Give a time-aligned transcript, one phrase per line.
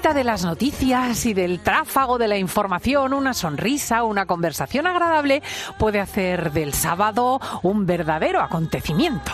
[0.00, 5.42] de las noticias y del tráfago de la información, una sonrisa, una conversación agradable
[5.78, 9.30] puede hacer del sábado un verdadero acontecimiento.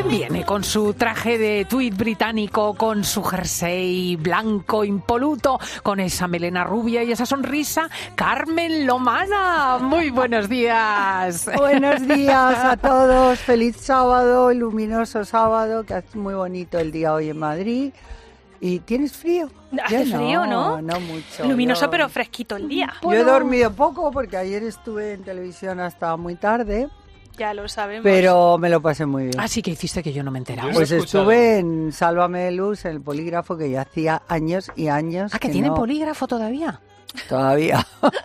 [0.00, 6.26] ¿Quién viene con su traje de tweed británico, con su jersey blanco impoluto, con esa
[6.26, 7.90] melena rubia y esa sonrisa?
[8.14, 9.76] Carmen Lomana.
[9.78, 11.50] Muy buenos días.
[11.58, 13.40] Buenos días a todos.
[13.40, 17.92] Feliz sábado, luminoso sábado, que es muy bonito el día hoy en Madrid.
[18.58, 19.50] ¿Y tienes frío?
[19.84, 20.80] Hace frío, ¿no?
[20.80, 21.44] No mucho.
[21.46, 22.90] Luminoso Yo- pero fresquito el día.
[23.02, 26.88] Yo he dormido poco porque ayer estuve en televisión hasta muy tarde,
[27.40, 28.02] Ya lo sabemos.
[28.04, 29.40] pero me lo pasé muy bien.
[29.40, 30.70] Así que hiciste que yo no me enteraba.
[30.72, 35.32] Pues estuve en Sálvame de Luz, en el polígrafo, que ya hacía años y años.
[35.34, 36.80] Ah, que tiene no- polígrafo todavía.
[37.30, 37.86] Todavía.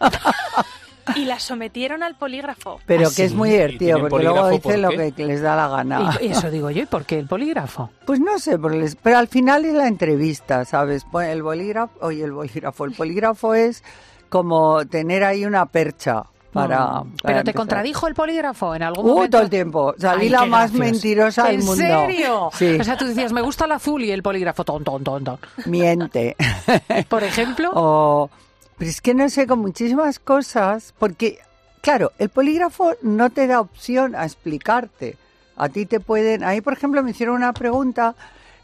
[1.16, 2.80] Y la sometieron al polígrafo.
[2.88, 5.40] Pero ¿Ah, que es muy ¿Y divertido, tienen porque luego dicen por lo que les
[5.40, 6.18] da la gana.
[6.20, 7.92] Y eso digo yo, ¿y por qué el polígrafo?
[8.08, 11.06] Pues no sé, porque les- pero al final es la entrevista, ¿sabes?
[11.24, 13.84] El bolígrafo, oye, el bolígrafo, el polígrafo es
[14.30, 16.24] como tener ahí una percha
[16.56, 16.86] para...
[17.02, 17.12] Mm.
[17.18, 19.38] para ¿Pero te contradijo el polígrafo en algún Uh, momento?
[19.38, 19.94] todo el tiempo.
[20.00, 20.80] Salí Ay, la más gracioso.
[20.80, 21.76] mentirosa del ¿En mundo.
[21.84, 22.50] serio?
[22.54, 25.24] Sí, O sea, tú decías, me gusta el azul y el polígrafo, ton, ton, ton,
[25.24, 25.40] ton.
[25.68, 26.36] miente.
[27.10, 28.30] Por ejemplo, o,
[28.78, 31.38] pero es que no sé, con muchísimas cosas, porque,
[31.82, 35.18] claro, el polígrafo no te da opción a explicarte.
[35.58, 36.44] A ti te pueden...
[36.44, 38.16] Ahí, por ejemplo, me hicieron una pregunta.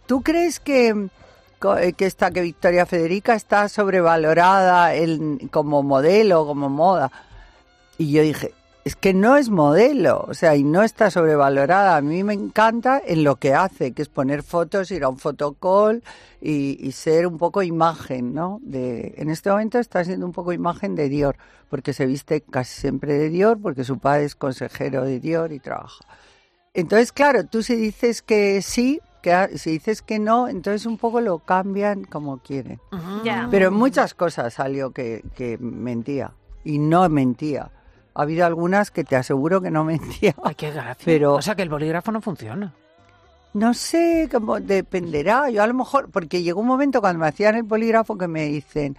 [0.07, 0.89] ¿Tú crees que,
[1.79, 7.09] eh, que, esta, que Victoria Federica está sobrevalorada en- como modelo, como moda?
[8.01, 8.51] Y yo dije,
[8.83, 11.95] es que no es modelo, o sea, y no está sobrevalorada.
[11.95, 15.19] A mí me encanta en lo que hace, que es poner fotos, ir a un
[15.19, 16.01] fotocall
[16.41, 18.59] y, y ser un poco imagen, ¿no?
[18.63, 21.35] De, en este momento está siendo un poco imagen de Dior,
[21.69, 25.59] porque se viste casi siempre de Dior, porque su padre es consejero de Dior y
[25.59, 26.03] trabaja.
[26.73, 31.21] Entonces, claro, tú si dices que sí, que si dices que no, entonces un poco
[31.21, 32.79] lo cambian como quieren.
[33.23, 33.47] Ya.
[33.51, 36.31] Pero en muchas cosas salió que, que mentía
[36.63, 37.69] y no mentía.
[38.13, 40.35] Ha habido algunas que te aseguro que no mentía.
[40.43, 41.03] Ay, qué gracia.
[41.05, 42.73] Pero- O sea, que el bolígrafo no funciona.
[43.53, 45.49] No sé, cómo dependerá.
[45.49, 48.45] Yo a lo mejor, porque llegó un momento cuando me hacían el polígrafo que me
[48.45, 48.97] dicen,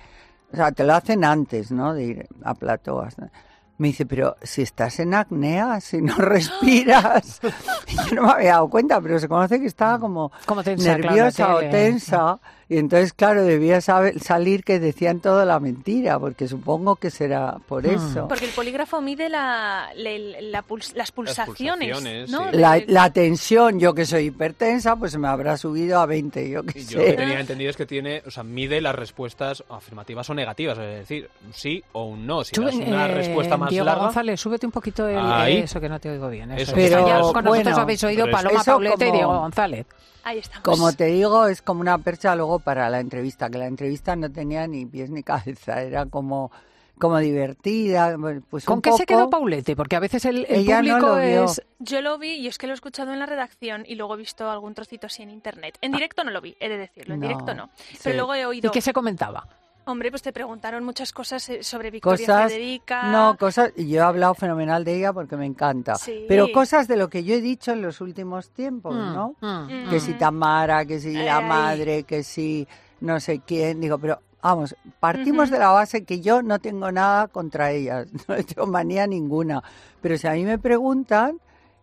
[0.53, 1.95] o sea, te lo hacen antes, ¿no?
[1.95, 3.01] De ir a plató.
[3.01, 3.31] hasta-
[3.79, 7.41] Me dice, pero si estás en acnea, si no respiras.
[8.11, 11.03] Yo no me había dado cuenta, pero se conoce que estaba como Como tensa, claro,
[11.15, 12.39] nerviosa o tensa.
[12.73, 17.59] Y entonces, claro, debía saber, salir que decían todo la mentira, porque supongo que será
[17.69, 17.91] por Hmm.
[17.91, 18.29] eso.
[18.29, 22.51] Porque el polígrafo mide la, la- la puls- las pulsaciones, pulsaciones, ¿no?
[22.51, 22.87] sí.
[22.89, 26.79] La, tensión, yo que soy hipertensa, pues se me habrá subido a 20, yo que
[26.81, 27.17] Y yo lo que sé.
[27.17, 31.29] tenía entendido es que tiene, o sea, mide las respuestas afirmativas o negativas, es decir,
[31.47, 32.43] un sí o un no.
[32.45, 35.59] Si Tú, das una eh, respuesta más Diego larga, González, súbete un poquito el, Ahí.
[35.59, 36.51] eso que no te oigo bien.
[36.53, 36.63] Eso.
[36.63, 36.73] Eso.
[36.75, 39.87] Pero, Ya con nosotros bueno, habéis oído Paloma eso Paulete y Diego González.
[40.25, 40.63] Ahí estamos.
[40.63, 44.31] Como te digo, es como una percha luego para la entrevista, que la entrevista no
[44.33, 46.51] tenía ni pies ni cabeza, era como,
[46.99, 48.17] como divertida.
[48.49, 49.77] Pues ¿Con un qué se quedó Paulete?
[49.77, 51.63] Porque a veces el, el Ella no público es...
[51.79, 54.19] Yo lo vi y es que lo he escuchado en la redacción y luego he
[54.19, 55.77] visto algún trocito así en internet.
[55.81, 57.71] En directo no lo vi, he de decirlo, en No, directo no.
[57.77, 57.99] sí.
[58.05, 59.47] Pero luego he ¿Y oído, qué se comentaba?
[59.85, 63.11] Hombre, pues te preguntaron muchas cosas eh, sobre Victoria Cosas, Federica.
[63.11, 66.25] no, cosas, y yo he hablado fenomenal de ella porque me encanta, Sí.
[66.29, 69.35] pero cosas de lo que yo he dicho en los últimos tiempos, Mm, ¿no?
[69.41, 69.47] mm,
[69.87, 69.91] Mm.
[69.91, 71.45] Que si Tamara, que si la Ay.
[71.49, 72.67] madre, que si
[73.01, 77.29] no sé quién, digo, pero vamos, partimos de la base que yo no tengo nada
[77.29, 79.63] contra ellas, no tengo manía ninguna,
[80.01, 81.39] pero si a mí me preguntan,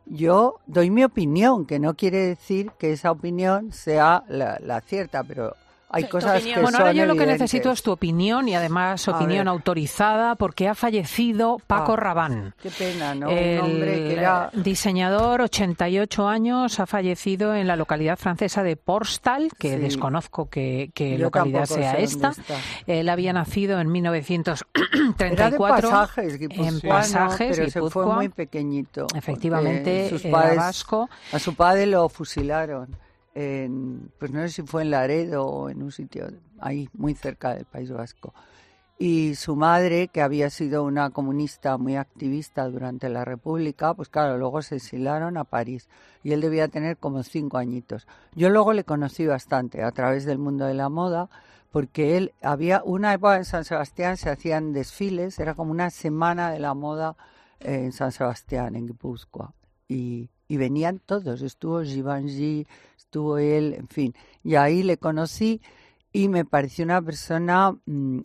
[0.06, 5.24] yo doy mi opinión, que no quiere decir que esa opinión sea la, la cierta,
[5.24, 5.56] pero
[5.92, 8.56] hay Tu cosas que Bueno, son ahora yo lo que necesito es tu opinión y
[8.56, 11.98] además A opinión autorizada porque ha fallecido Paco Ah.
[11.98, 12.54] Rabán.
[12.62, 13.30] Qué pena, ¿no?
[13.30, 14.50] El Un hombre que era...
[14.54, 19.78] diseñador, 88 años, ha fallecido en la localidad francesa de Porstal, que Sí.
[19.78, 22.34] desconozco qué, qué Yo localidad sea esta.
[22.88, 25.90] Él había nacido en Era de 1934.
[25.90, 28.16] pasajes, en Pasajes, pero se fue Guipúzcoa.
[28.16, 29.08] muy pequeñito.
[29.16, 31.10] Efectivamente, sus era padres- vasco.
[31.34, 32.96] A su padre lo fusilaron.
[33.42, 36.28] En, pues no sé si fue en Laredo o en un sitio
[36.60, 38.34] ahí, muy cerca del País Vasco.
[38.98, 44.38] Y su madre, que había sido una comunista muy activista durante la República, pues claro,
[44.38, 45.88] luego se exilaron a París.
[46.22, 48.08] Y él debía tener como cinco añitos.
[48.36, 51.30] Yo luego le conocí bastante a través del mundo de la moda,
[51.72, 56.52] porque él había una época en San Sebastián, se hacían desfiles, era como una semana
[56.52, 57.16] de la moda
[57.62, 59.54] en San Sebastián, en Guipúzcoa.
[59.88, 62.68] Y, y venían todos, estuvo Givenchy,
[63.10, 64.14] estuvo él, en fin.
[64.44, 65.62] Y ahí le conocí
[66.14, 68.20] y me pareció una persona mm,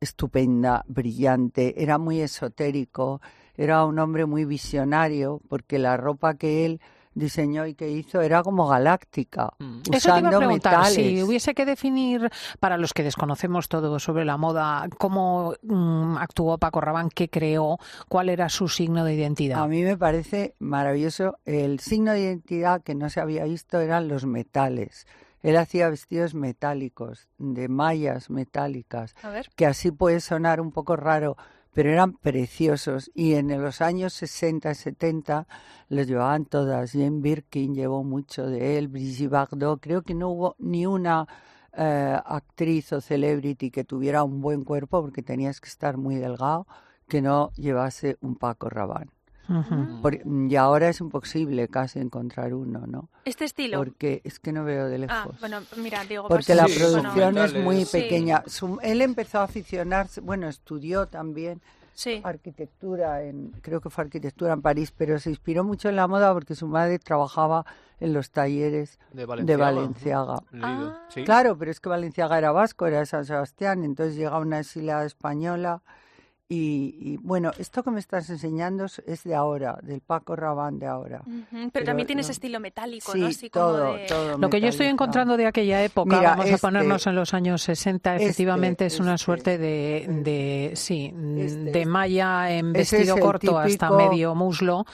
[0.00, 3.20] estupenda, brillante, era muy esotérico,
[3.54, 6.80] era un hombre muy visionario, porque la ropa que él
[7.14, 9.80] diseñó y que hizo era como galáctica, Mm.
[9.80, 10.94] Eso te iba a usando preguntar, metales.
[10.94, 12.30] si hubiese que definir,
[12.60, 17.78] para los que desconocemos todo sobre la moda, cómo mm, actuó Paco Rabanne, qué creó,
[18.08, 19.62] cuál era su signo de identidad.
[19.62, 21.38] A mí me parece maravilloso.
[21.44, 25.06] El signo de identidad que no se había visto eran los metales.
[25.42, 29.50] Él hacía vestidos metálicos, de mallas metálicas, A ver.
[29.56, 31.36] que así puede sonar un poco raro,
[31.74, 33.10] pero eran preciosos.
[33.14, 35.46] Y en los años 60 y 70
[35.88, 36.92] los llevaban todas.
[36.92, 39.80] Jane Birkin llevó mucho de él, Brigitte Bardot.
[39.80, 41.26] Creo que no hubo ni una
[41.76, 46.66] eh, actriz o celebrity que tuviera un buen cuerpo, porque tenías que estar muy delgado,
[47.08, 49.10] que no llevase un Paco Rabanne.
[49.48, 50.00] Ujú.
[50.00, 53.08] Por- y ahora es imposible casi encontrar uno, ¿no?
[53.24, 53.78] Este estilo.
[53.78, 55.16] Porque es que no veo de lejos.
[55.16, 57.88] Ah, bueno, mira, digo, Porque pues, la Sí, producción bueno, es muy metales.
[57.88, 58.00] Sí.
[58.00, 58.42] pequeña.
[58.46, 61.60] Su- él empezó a aficionarse, bueno, estudió también
[61.94, 62.20] Sí.
[62.24, 66.32] arquitectura, en, creo que fue arquitectura en París, pero se inspiró mucho en la moda
[66.32, 67.64] porque su madre trabajaba
[68.00, 69.64] en los talleres De de Valenciaga.
[69.64, 70.42] Valenciaga.
[70.50, 70.94] Leído.
[70.96, 71.08] Ah.
[71.24, 75.04] Claro, pero es que Valenciaga era vasco, era de San Sebastián, entonces llega una exiliada
[75.04, 75.82] española
[76.54, 80.86] y, y, bueno, esto que me estás enseñando es- de ahora, del Paco Rabanne de
[80.86, 81.22] ahora.
[81.50, 82.24] Pero, Pero también tiene no.
[82.24, 83.26] ese estilo metálico, Sí, ¿no?
[83.26, 84.06] Así como todo, de...
[84.06, 87.14] todo Lo que yo estoy encontrando de aquella época, Mira, vamos a este- ponernos en
[87.14, 91.86] los años 60, efectivamente es una este, suerte de, de sí, Este, de este.
[91.86, 94.84] malla en vestido es corto hasta medio muslo,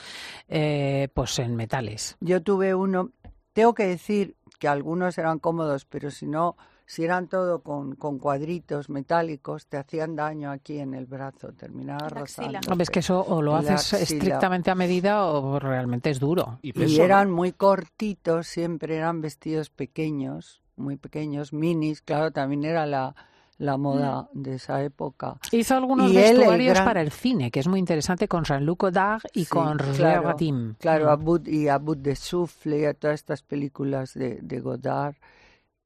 [0.47, 2.17] eh, pues en metales.
[2.19, 3.11] Yo tuve uno,
[3.53, 6.55] tengo que decir que algunos eran cómodos, pero si no,
[6.91, 12.09] si eran todo con, con cuadritos metálicos, te hacían daño aquí en el brazo, terminaba
[12.09, 12.59] rozando.
[12.69, 14.03] Hombre, es que eso o lo La haces axila.
[14.17, 16.59] estrictamente a medida o realmente es duro.
[16.61, 23.15] Y eran muy cortitos, siempre eran vestidos pequeños, muy pequeños, minis, claro, también era la,
[23.57, 25.37] la moda de esa época.
[25.53, 28.43] Hizo algunos Y él, el vestuarios gran- para el cine, que es muy interesante, con
[28.43, 30.75] Jean-Luc Godard y Sí, con Roger claro, Vadim.
[30.77, 31.29] Claro, Mm.
[31.45, 35.15] a y a de Souffle y a todas estas películas de, de Godard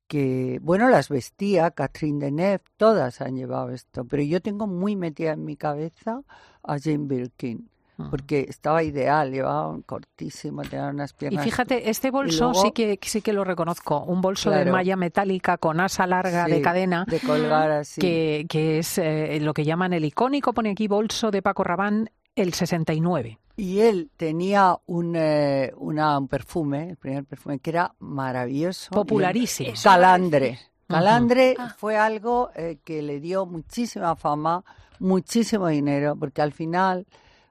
[0.07, 5.31] que, bueno, las vestía Catherine Deneuve, todas han llevado esto, pero yo tengo muy metida
[5.33, 6.21] en mi cabeza
[6.63, 7.69] a Jane Birkin,
[8.11, 11.45] porque estaba ideal, llevaba un cortísimo, tenía unas Y piernas...
[11.45, 15.57] fíjate, este bolso luego- sí que sí que lo reconozco, un bolso de malla metálica
[15.57, 18.01] con asa larga de cadena, De colgar así.
[18.01, 22.11] que, que es eh, lo que llaman el icónico, pone aquí bolso de Paco Rabanne,
[22.35, 23.39] el 69.
[23.57, 28.91] Y él tenía un, eh, una- un perfume, el primer perfume, que era maravilloso.
[28.91, 29.71] Popularísimo.
[29.81, 30.59] Calandre.
[30.87, 31.73] Calandre Ah.
[31.77, 34.63] fue algo eh, que le dio muchísima fama,
[34.99, 37.07] muchísimo dinero, porque al final,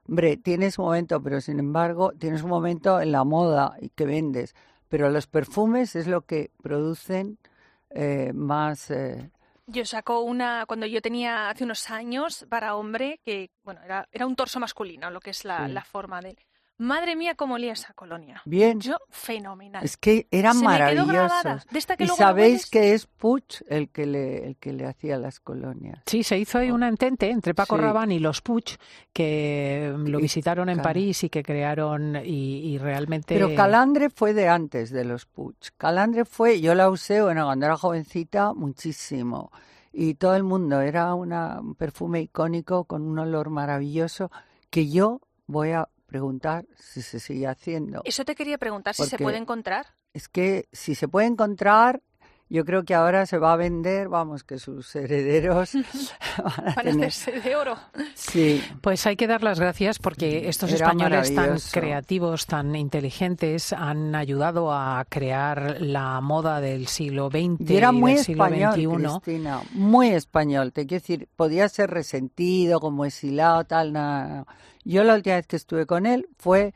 [0.07, 4.05] hombre, tienes un momento, pero sin embargo, tienes un momento en la moda y que
[4.05, 4.55] vendes.
[4.87, 7.37] Pero los perfumes es lo que producen
[7.89, 8.91] eh, más.
[8.91, 9.31] eh,
[9.67, 14.27] Yo saco una cuando yo tenía hace unos años para hombre que, bueno, era, era
[14.27, 15.73] un torso masculino, lo que es la, Sí.
[15.73, 16.37] la forma de él.
[16.77, 18.41] Madre mía, cómo olía esa colonia.
[18.45, 18.81] bien.
[18.81, 19.83] Yo, fenomenal.
[19.83, 21.63] Es que eran Se me quedó grabada.
[21.71, 24.85] De esta que Y luego sabéis que es Puig el que le, el que le
[24.85, 26.01] hacía las colonias.
[26.05, 27.81] Sí, se hizo ahí una entente entre Paco Sí.
[27.81, 28.65] Rabanne y los Puig,
[29.13, 30.89] que mm, lo Y- visitaron en claro.
[30.89, 33.33] París y que crearon y, y realmente...
[33.35, 35.55] Pero Calandre fue de antes de los Puig.
[35.77, 39.51] Calandre fue, yo la usé, bueno, cuando era jovencita, muchísimo.
[39.93, 44.29] Y todo el mundo, era una, un perfume icónico con un olor maravilloso
[44.69, 48.01] que yo voy a preguntar si se sigue haciendo.
[48.05, 49.95] Eso te quería preguntar si se puede encontrar.
[50.13, 52.01] Es que si se puede encontrar,
[52.49, 55.71] yo creo que ahora se va a vender, vamos, que sus herederos
[56.43, 57.75] van a Para tener- hacerse de oro.
[58.13, 63.73] Sí, Pues hay que dar las gracias porque estos Era españoles tan creativos, tan inteligentes,
[63.73, 68.45] han ayudado a crear la moda del siglo XX Y era y muy del siglo
[68.45, 69.19] español, XXI.
[69.21, 70.71] Cristina, muy español.
[70.71, 73.91] Te quiero decir, podía ser resentido, como exilado, tal.
[73.93, 74.45] No.
[74.83, 76.73] Yo la última vez que estuve con él fue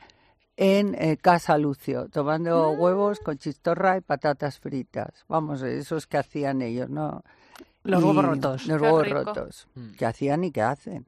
[0.62, 5.24] en eh, Casa Lucio, tomando huevos con chistorra y patatas fritas.
[5.26, 7.24] Vamos, esos que hacían ellos, ¿no?
[7.82, 8.66] Los Y- huevos rotos.
[8.66, 9.18] Los Qué huevos rico.
[9.24, 9.92] rotos, Mm.
[9.92, 11.06] que hacían y que hacen.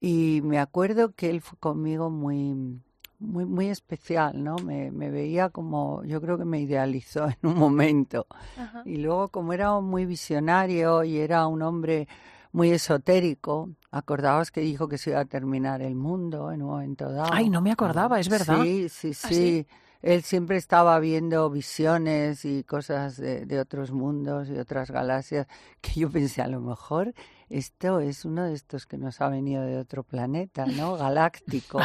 [0.00, 2.80] Y me acuerdo que él fue conmigo muy,
[3.20, 4.56] muy, muy especial, ¿no?
[4.56, 8.26] Me, me veía como, yo creo que me idealizó en un momento.
[8.58, 8.82] Ajá.
[8.84, 12.08] Y luego, como era muy visionario y era un hombre
[12.54, 17.10] muy esotérico, acordaos que dijo que se iba a terminar el mundo en un momento
[17.10, 17.30] dado.
[17.32, 18.62] Ay, no me acordaba, es verdad.
[18.62, 19.20] Sí, sí, sí.
[19.24, 19.66] ¿Ah, sí?
[20.02, 25.48] Él siempre estaba viendo visiones y cosas de, de otros mundos y otras galaxias
[25.80, 27.12] que yo pensé, a lo mejor
[27.56, 30.96] esto es uno de estos que nos ha venido de otro planeta, ¿no?
[30.96, 31.80] Galáctico,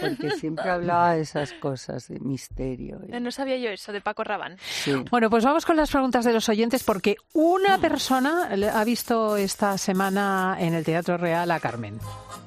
[0.00, 3.00] porque siempre hablaba de esas cosas, de misterio.
[3.06, 4.56] y- No sabía yo eso de Paco Rabanne.
[4.60, 4.92] sí.
[5.10, 9.36] Bueno, pues vamos con las preguntas de los oyentes porque una persona le- ha visto
[9.36, 11.98] esta semana en el Teatro Real a Carmen.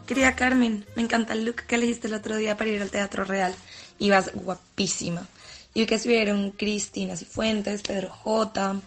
[0.07, 3.23] Querida Carmen, me encanta el look que elegiste el otro día para ir al Teatro
[3.23, 3.53] Real.
[3.99, 5.27] Ibas guapísima.
[5.75, 8.81] Y que estuvieron Cristina Cifuentes, Pedro J.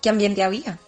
[0.00, 0.78] ¿Qué ambiente había?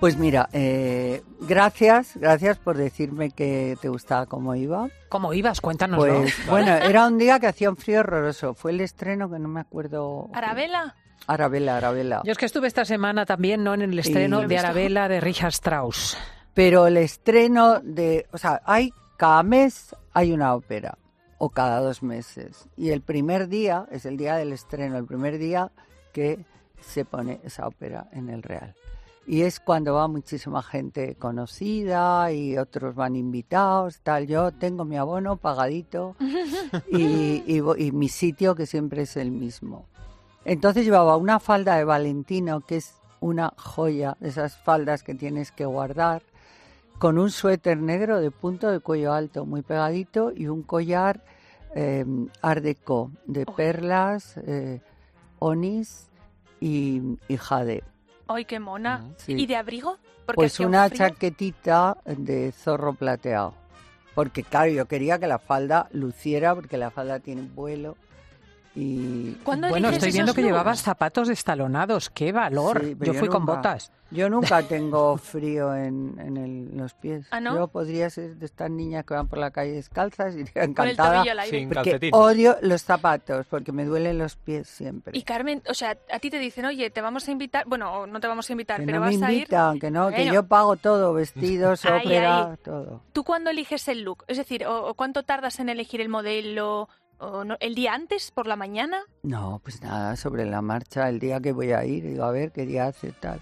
[0.00, 4.88] Pues mira, eh, gracias, gracias por decirme que te gustaba cómo iba.
[5.08, 5.60] ¿Cómo ibas?
[5.60, 6.20] Cuéntanoslo.
[6.20, 8.54] Pues bueno, era un día que hacía un frío horroroso.
[8.54, 10.28] Fue el estreno que no me acuerdo.
[10.34, 10.94] Arabela.
[11.26, 12.22] Arabella, Arabella.
[12.24, 13.72] Yo es que estuve esta semana también ¿no?
[13.72, 14.66] en el estreno de visto.
[14.66, 16.18] Arabella de Richard Strauss.
[16.52, 20.98] Pero el estreno de, o sea, hay cada mes hay una ópera
[21.38, 25.38] o cada dos meses y el primer día es el día del estreno, el primer
[25.38, 25.70] día
[26.12, 26.44] que
[26.80, 28.74] se pone esa ópera en el Real.
[29.26, 34.26] Y es cuando va muchísima gente conocida y otros van invitados, tal.
[34.26, 36.14] Yo tengo mi abono pagadito
[36.90, 39.86] y, y vo- y mi sitio que siempre es el mismo.
[40.44, 45.52] Entonces llevaba una falda de Valentino, que es una joya, de esas faldas que tienes
[45.52, 46.22] que guardar,
[46.98, 51.24] con un suéter negro de punto de cuello alto, muy pegadito, y un collar
[51.74, 52.04] eh,
[52.42, 54.82] art deco, de perlas, eh,
[55.38, 56.08] onis
[56.60, 57.82] y, y jade.
[58.28, 59.04] ¡Ay, qué mona!
[59.16, 59.32] Sí.
[59.32, 59.98] ¿Y de abrigo?
[60.26, 60.98] Porque Pues una frío.
[60.98, 63.54] chaquetita de zorro plateado.
[64.14, 67.96] Porque claro, yo quería que la falda luciera, porque la falda tiene vuelo.
[68.76, 70.50] Y ¿Cuándo Bueno, estoy viendo que looks?
[70.50, 72.10] llevabas zapatos estalonados.
[72.10, 72.84] ¡Qué valor!
[72.84, 73.92] Sí, yo fui con botas.
[74.10, 77.26] Yo nunca tengo frío en, en el- los pies.
[77.30, 77.54] ¿Ah, no?
[77.54, 80.62] Yo podría ser de estas niñas que van por la calle descalzas y iría Con
[80.62, 81.14] el encantada.
[81.18, 81.68] tobillo al aire.
[81.72, 85.16] Porque odio los zapatos, porque me duelen los pies siempre.
[85.16, 88.06] Y Carmen, o sea, a ti te dicen, oye, te vamos a invitar, bueno, o
[88.08, 89.38] no te vamos a invitar, que pero no me vas a ir.
[89.38, 93.02] invitan, que no, que yo pago todo, vestidos, ópera, todo.
[93.12, 94.24] ¿Tú cuándo eliges el look?
[94.26, 96.88] Es decir, o, o cuánto tardas en elegir el modelo?
[97.26, 98.98] O no- ¿El día antes, por la mañana?
[99.22, 102.52] No, pues nada, sobre la marcha, el día que voy a ir, digo, a ver
[102.52, 103.40] qué día hace tal.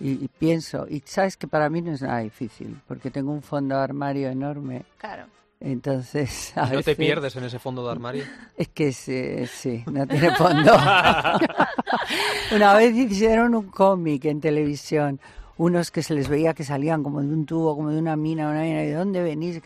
[0.00, 3.42] Y, y pienso, y sabes que para mí no es nada difícil, porque tengo un
[3.42, 5.26] fondo de armario enorme, Claro.
[5.60, 6.52] entonces...
[6.56, 8.24] a ¿No te pierdes en ese fondo de armario?
[8.56, 10.72] Es que sí, sí, no tiene fondo.
[12.54, 15.20] Una vez hicieron un cómic en televisión,
[15.56, 18.48] unos que se les veía que salían como de un tubo, como de una mina,
[18.48, 19.60] una mina, ¿de dónde venís?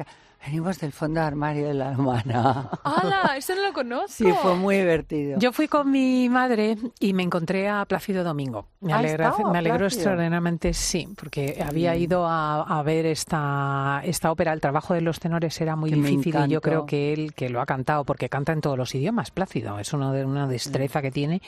[0.46, 2.70] Venimos del fondo de armario de la hermana.
[2.84, 3.34] ¡Hala!
[3.36, 4.08] Eso no lo conozco.
[4.08, 5.38] Sí, fue muy divertido.
[5.40, 8.68] Yo fui con mi madre y me encontré a Plácido Domingo.
[8.80, 9.98] Me, Ah, alegra- estaba me alegró Plácido.
[10.00, 14.52] extraordinariamente, sí, porque había ido a, a ver esta, esta ópera.
[14.52, 17.48] El trabajo de los tenores era muy Que difícil y yo creo que él, que
[17.50, 19.78] lo ha cantado, porque canta en todos los idiomas, Plácido.
[19.80, 21.42] Es una, una destreza que tiene.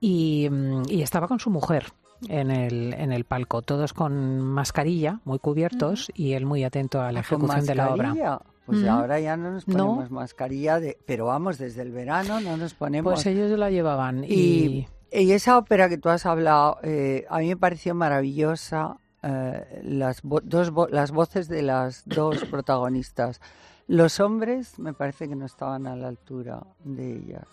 [0.00, 1.86] Y, mm, y estaba con su mujer.
[2.28, 7.12] En el, en el palco, todos con mascarilla, muy cubiertos, y él muy atento a
[7.12, 8.40] la Ah, ¿Con ejecución de la obra.
[8.64, 9.74] Pues ahora ya no nos No.
[9.86, 13.12] ponemos mascarilla, de, pero vamos, desde el verano no nos ponemos.
[13.14, 14.24] Pues ellos la llevaban.
[14.24, 18.96] Y, Y, y esa ópera que tú has hablado, eh, a mí me pareció maravillosa
[19.22, 23.40] eh, las, vo- dos vo- las voces de las dos protagonistas.
[23.86, 27.46] Los hombres me parece que no estaban a la altura de ellas.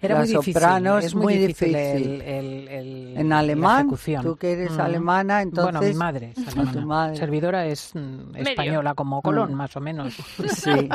[0.00, 0.54] Era muy difícil.
[0.54, 2.20] sopranos, es muy difícil, difícil.
[2.20, 4.22] el- el- el- En la alemán, ejecución.
[4.22, 4.82] tú que eres Ujú.
[4.82, 5.72] alemana, entonces...
[5.72, 6.86] Bueno, mi madre es tu alemana.
[6.86, 7.16] madre.
[7.16, 9.56] Servidora es mm, española como Colón, Mm.
[9.56, 10.14] más o menos.
[10.54, 10.88] Sí.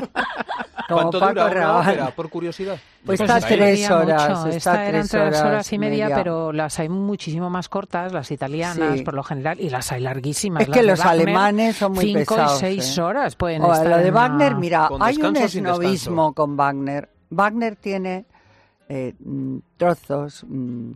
[0.88, 2.78] Como ¿Cuánto Paco dura una ópera, por curiosidad?
[3.06, 4.48] Pues Pues está tres horas, mucho.
[4.50, 6.16] está Esta eran tres tres horas, horas y media, media.
[6.18, 9.04] pero las hay muchísimo más cortas, las italianas Sí.
[9.04, 10.64] por lo general, y las hay larguísimas.
[10.64, 12.58] Es las que los Wagner, alemanes son muy cinco pesados.
[12.58, 13.02] y seis ¿eh?
[13.02, 16.58] horas pueden O estar lo de en una- Wagner, mira, Con hay un esnovismo con
[16.58, 17.08] Wagner.
[17.30, 18.26] Wagner tiene
[18.90, 20.92] eh, mm, trozos mm,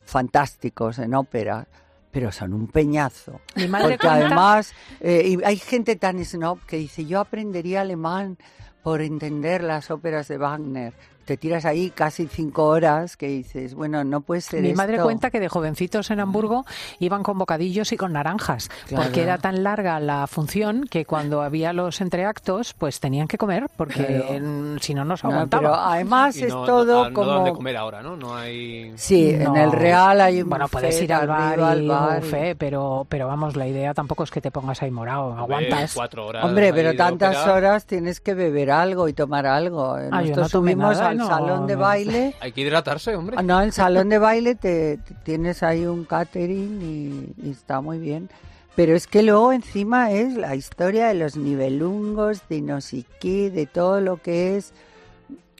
[0.00, 1.66] fantásticos en ópera,
[2.10, 3.40] pero son un peñazo.
[3.56, 7.82] Mi madre Porque cuenta- además eh, y hay gente tan snob que dice, yo aprendería
[7.82, 8.38] alemán
[8.82, 10.94] por entender las óperas de Wagner.
[11.28, 15.04] Te tiras ahí casi cinco horas que dices, bueno, no puede ser Mi madre esto.
[15.04, 16.64] cuenta que de jovencitos en Hamburgo
[17.00, 19.04] iban con bocadillos y con naranjas, Claro.
[19.04, 23.66] porque era tan larga la función que cuando había los entreactos, pues tenían que comer,
[23.76, 24.78] porque Claro.
[24.80, 25.60] si no, no se No, aguantaba.
[25.60, 27.30] pero además Y es no, todo no, no como...
[27.34, 28.16] dan de comer ahora, ¿no?
[28.16, 28.94] No hay...
[28.96, 29.56] Sí, en No.
[29.56, 33.06] el Real hay un Bueno, puedes ir al bar arriba, y al bar buffet, pero,
[33.06, 35.92] pero vamos, la idea tampoco es que te pongas ahí morado, aguantas.
[35.94, 39.92] Cuatro horas Hombre, pero tantas horas tienes que beber algo y tomar algo.
[39.94, 42.34] Ah, yo Nosotros no tomé subimos nada, al no, salón de baile.
[42.40, 43.36] Hay que hidratarse, hombre.
[43.38, 47.80] Ah, No, el salón de baile te, te- tienes ahí un catering y, y está
[47.80, 48.30] muy bien.
[48.74, 53.50] Pero es que luego encima es la historia de los nivelungos, de no sé qué,
[53.50, 54.72] de todo lo que es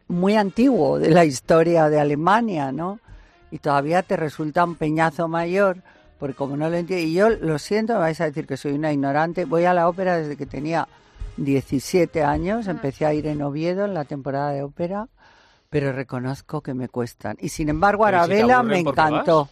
[0.06, 3.00] muy antiguo de la historia de Alemania, ¿no?
[3.50, 5.78] Y todavía te resulta un peñazo mayor
[6.18, 8.72] porque como no lo entiendo, y yo lo siento, me vais a decir que soy
[8.72, 10.88] una ignorante, voy a la ópera desde que tenía
[11.36, 15.06] 17 años, empecé a ir en Oviedo en la temporada de ópera,
[15.70, 17.36] pero reconozco que me cuestan.
[17.40, 19.48] Y sin embargo, si Arabella me ¿por qué encantó.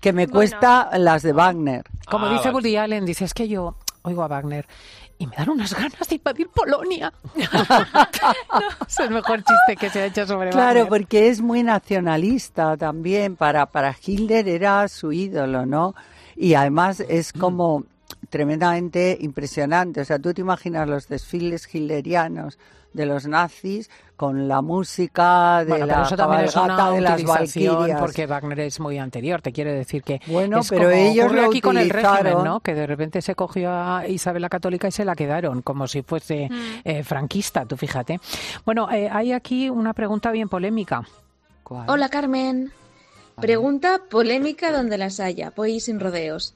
[0.00, 0.32] Que me Bueno.
[0.34, 1.84] cuesta las de Wagner.
[2.10, 2.54] Como Ah, dice vale.
[2.56, 4.66] Woody Allen, dice, es que yo oigo a Wagner
[5.16, 7.12] y me dan unas ganas de invadir Polonia.
[8.88, 10.88] es el mejor chiste que se ha hecho sobre Claro, Wagner.
[10.88, 13.36] porque es muy nacionalista también.
[13.36, 15.94] Para, para Hitler era su ídolo, ¿no?
[16.36, 17.38] Y además es Mm.
[17.38, 17.84] como
[18.28, 20.00] tremendamente impresionante.
[20.00, 22.58] O sea, tú te imaginas los desfiles hitlerianos
[22.94, 27.00] de los nazis con la música de Bueno, pero la eso también es una de
[27.00, 28.00] las valquirias.
[28.00, 31.42] porque Wagner es muy anterior, te quiere decir que Bueno, es pero como ellos ocurre
[31.42, 32.44] lo aquí con el régimen.
[32.44, 32.60] ¿no?
[32.60, 36.02] Que de repente se cogió a Isabel la Católica y se la quedaron como si
[36.02, 36.54] fuese Mm.
[36.84, 38.20] eh, franquista, tú fíjate.
[38.64, 41.02] Bueno, eh, hay aquí una pregunta bien polémica.
[41.64, 41.90] ¿Cuál?
[41.90, 42.70] Hola Carmen.
[43.40, 46.54] Pregunta polémica donde las haya, voy sin rodeos.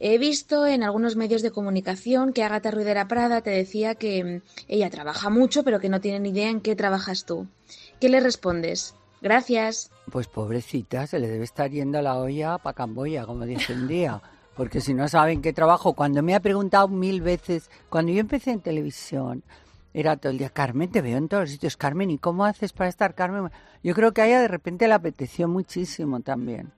[0.00, 4.42] He visto en algunos medios de comunicación que Agatha Ruidera Prada te decía que mm,
[4.68, 7.46] ella trabaja mucho, pero que no tiene ni idea en qué trabajas tú.
[8.00, 8.94] ¿Qué le respondes?
[9.22, 9.90] Gracias.
[10.10, 14.20] Pues pobrecita, se le debe estar yendo la olla para Camboya, como dice un día.
[14.56, 18.50] Porque si no saben qué trabajo, cuando me ha preguntado mil veces, cuando yo empecé
[18.50, 19.42] en televisión,
[19.92, 22.72] era todo el día, Carmen, te veo en todos los sitios, Carmen, ¿y cómo haces
[22.72, 23.50] para estar, Carmen?
[23.82, 26.72] Yo creo que a ella de repente le apeteció muchísimo también.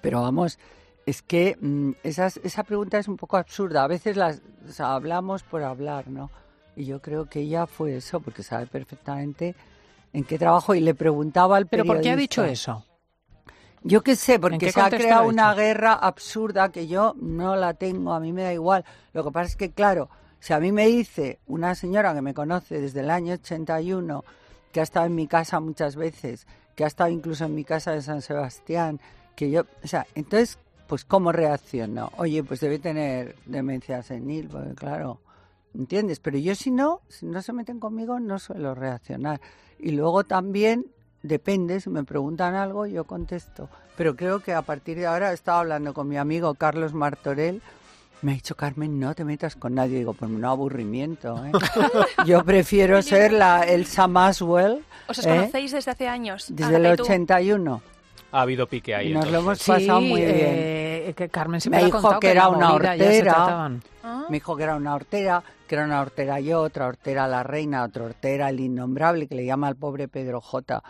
[0.00, 0.58] Pero vamos,
[1.06, 3.84] es que mm, esas- esa pregunta es un poco absurda.
[3.84, 6.30] A veces las o sea, hablamos por hablar, ¿no?
[6.76, 9.54] Y yo creo que ella fue eso, porque sabe perfectamente
[10.12, 12.72] en qué trabajo y le preguntaba al ¿Pero por qué ha dicho periodista.
[12.72, 12.84] eso?
[13.82, 17.54] Yo qué sé, ¿En porque qué se ha creado una guerra absurda que yo no
[17.56, 18.84] la tengo, a mí me da igual.
[19.12, 20.08] Lo que pasa es que, claro,
[20.40, 24.24] si a mí me dice una señora que me conoce desde el año 81,
[24.72, 27.92] que ha estado en mi casa muchas veces, que ha estado incluso en mi casa
[27.92, 29.00] de San Sebastián,
[29.36, 32.12] que yo, o sea, entonces, pues ¿cómo reacciono?
[32.16, 35.20] Oye, pues debe tener demencia senil, porque claro,
[35.74, 36.20] ¿entiendes?
[36.20, 39.40] Pero yo si no, si no se meten conmigo, no suelo reaccionar.
[39.78, 40.86] Y luego también
[41.22, 43.68] depende, si me preguntan algo, yo contesto.
[43.96, 47.62] Pero creo que a partir de ahora he estado hablando con mi amigo Carlos Martorell.
[48.22, 49.98] Me ha dicho, Carmen, no te metas con nadie.
[49.98, 51.44] Digo, pues no aburrimiento.
[51.44, 51.52] ¿eh?
[52.26, 55.28] Yo prefiero ser la Elsa Maswell ¿Os ¿eh?
[55.28, 56.46] conocéis desde hace años?
[56.48, 57.02] desde Agatha el y tú?
[57.02, 57.82] 81.
[58.32, 59.10] Ha habido pique ahí.
[59.10, 60.32] Y nos lo hemos pasado muy bien.
[60.34, 63.70] eh, que Carmen se Me dijo contado que era una hortera.
[64.02, 67.42] Ah, Me dijo que era una hortera, que era una hortera yo, otra hortera la
[67.42, 70.82] reina, otra hortera el innombrable, que le llama al pobre Pedro J.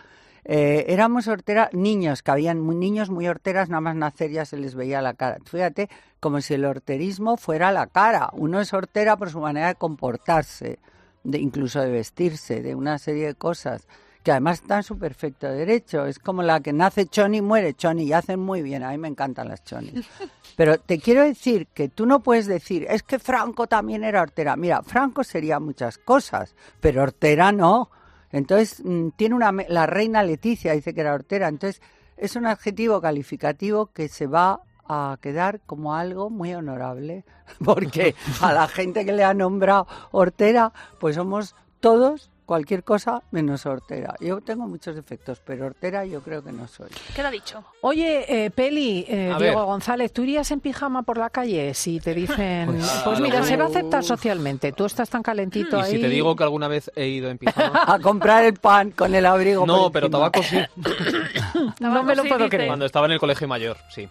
[0.47, 1.27] Eh, éramos
[1.73, 5.15] niños, que habían muy- niños muy horteras, nada más nacer ya se les veía la
[5.15, 5.37] cara.
[5.43, 8.29] Fíjate, como si el horterismo fuera la cara.
[8.33, 10.77] Uno es hortera por su manera de comportarse,
[11.23, 13.87] de, incluso de vestirse, de una serie de cosas,
[14.25, 16.07] que además está en su perfecto derecho.
[16.07, 18.81] Es como la que nace choni y muere choni, y hacen muy bien.
[18.81, 20.03] A mí me encantan las chonis.
[20.57, 24.55] Pero te quiero decir que tú no puedes decir, es que Franco también era hortera.
[24.55, 27.91] Mira, Franco sería muchas cosas, pero hortera no.
[28.31, 29.51] Entonces, mm, tiene una.
[29.67, 31.49] La reina Leticia dice que era hortera.
[31.49, 31.81] Entonces,
[32.17, 37.25] es un adjetivo calificativo que se va a quedar como algo muy honorable.
[37.63, 43.65] Porque a la gente que le ha nombrado hortera, pues somos todos cualquier cosa menos
[43.65, 44.15] hortera.
[44.19, 46.89] Yo tengo muchos defectos, pero hortera yo creo que no soy.
[47.15, 47.63] ¿Qué te ha dicho?
[47.81, 49.65] Oye, eh, Peli, eh, A Diego ver.
[49.67, 53.57] González, ¿tú irías en pijama por la calle si te dicen, pues, Pues, mira, se
[53.57, 55.91] va a aceptar socialmente, tú estás tan calentito Y ahí.
[55.95, 57.83] si te digo que alguna vez he ido en pijama.
[57.87, 59.65] A comprar el pan con el abrigo.
[59.65, 60.57] No, pero tabaco sí.
[61.79, 62.49] no me lo sí, puedo dice.
[62.55, 62.69] creer.
[62.69, 64.07] Cuando estaba en el colegio mayor, sí.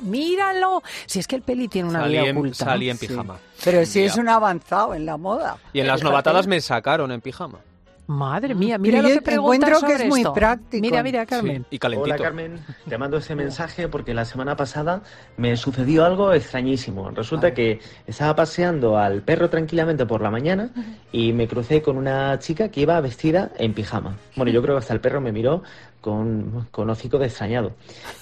[0.00, 2.64] Míralo, si es que el Peli tiene una Salí vida en, oculta.
[2.66, 3.06] salí en Sí.
[3.08, 3.38] pijama.
[3.64, 5.56] Pero si es un avanzado en la moda.
[5.72, 7.60] Y en las novatadas me sacaron en pijama.
[8.08, 10.32] Madre mía, mira lo que encuentro que es muy esto.
[10.32, 10.80] práctico.
[10.80, 11.62] Mira, mira, Carmen.
[11.62, 12.14] Sí, y calentito.
[12.14, 15.02] Hola Carmen, te mando ese mensaje porque la semana pasada
[15.36, 17.10] me sucedió algo extrañísimo.
[17.10, 20.70] Resulta que estaba paseando al perro tranquilamente por la mañana
[21.10, 24.16] y me crucé con una chica que iba vestida en pijama.
[24.36, 25.64] Bueno, yo creo que hasta el perro me miró
[26.00, 27.72] con, con hocico de extrañado.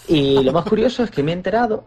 [0.09, 1.85] Y lo más curioso es que me he enterado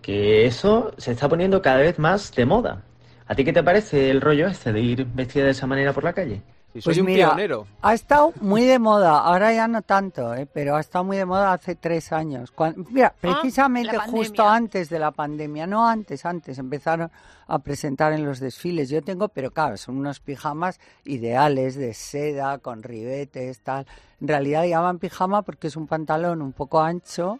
[0.00, 2.82] que eso se está poniendo cada vez más de moda.
[3.26, 6.04] ¿A ti qué te parece el rollo este de ir vestida de esa manera por
[6.04, 6.42] la calle?
[6.74, 7.66] Y soy Pues un mira, pionero.
[7.82, 10.44] Ha estado muy de moda, ahora ya no tanto, ¿eh?
[10.52, 12.50] pero ha estado muy de moda hace tres años.
[12.50, 17.12] Cuan- mira, precisamente la justo antes de la pandemia, no antes, antes empezaron
[17.46, 18.88] a presentar en los desfiles.
[18.90, 23.86] Yo tengo, pero claro, son unos pijamas ideales de seda, con ribetes, tal.
[24.20, 27.38] En realidad llaman pijama porque es un pantalón un poco ancho,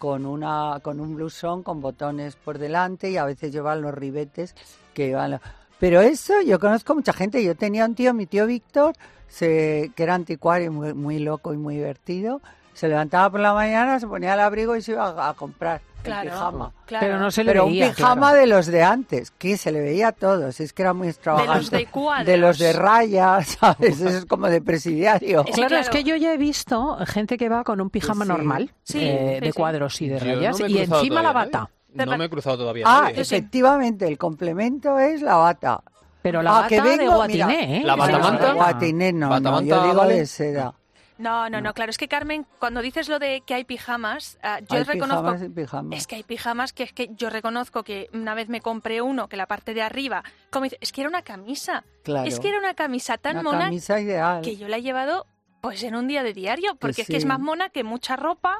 [0.00, 4.56] con una con un blusón con botones por delante y a veces llevan los ribetes
[4.94, 5.40] que llevan los-
[5.82, 8.94] pero eso yo conozco mucha gente yo tenía un tío mi tío Víctor
[9.26, 12.40] se, que era anticuario muy, muy loco y muy divertido
[12.72, 15.80] se levantaba por la mañana se ponía el abrigo y se iba a, a comprar
[16.02, 16.72] Claro, pijama.
[16.84, 17.06] claro.
[17.06, 18.36] Pero no se le Pero veía, un pijama claro.
[18.40, 21.76] de los de antes, que se le veía a todos, es que era muy extravagante.
[21.76, 22.26] de cuadros.
[22.26, 24.00] De los de rayas, ¿sabes?
[24.00, 25.44] Eso es como de presidiario.
[25.46, 28.28] Sí, Claro, es que yo ya he visto gente que va con un pijama Sí.
[28.32, 29.56] normal, Sí, eh, sí, de sí.
[29.56, 31.58] cuadros y de no rayas, y encima la bata.
[31.60, 31.72] nadie.
[31.94, 32.84] No me he cruzado todavía.
[32.86, 33.20] Ah, nadie.
[33.20, 35.82] efectivamente, el complemento es la bata.
[36.22, 37.62] Pero la Ah, bata que de vengo, guatiné, mira.
[37.78, 37.82] ¿eh?
[37.84, 38.52] ¿La batamanta?
[38.52, 40.14] Guatiné no, no, Batamanta, yo digo ¿vale?
[40.14, 40.74] de seda.
[41.18, 44.58] No, no, no, claro, es que Carmen, cuando dices lo de que hay pijamas, ah,
[44.60, 45.22] yo Hay reconozco...
[45.22, 45.98] pijamas y pijamas.
[45.98, 49.28] Es que hay pijamas que es que yo reconozco que una vez me compré uno
[49.28, 51.84] que la parte de arriba, como dice, es que era una camisa.
[52.02, 52.26] Claro.
[52.28, 54.42] Es que era una camisa tan Una mona camisa ideal.
[54.42, 55.26] que yo la he llevado
[55.60, 58.58] pues en un día de diario, porque es que es más mona que mucha ropa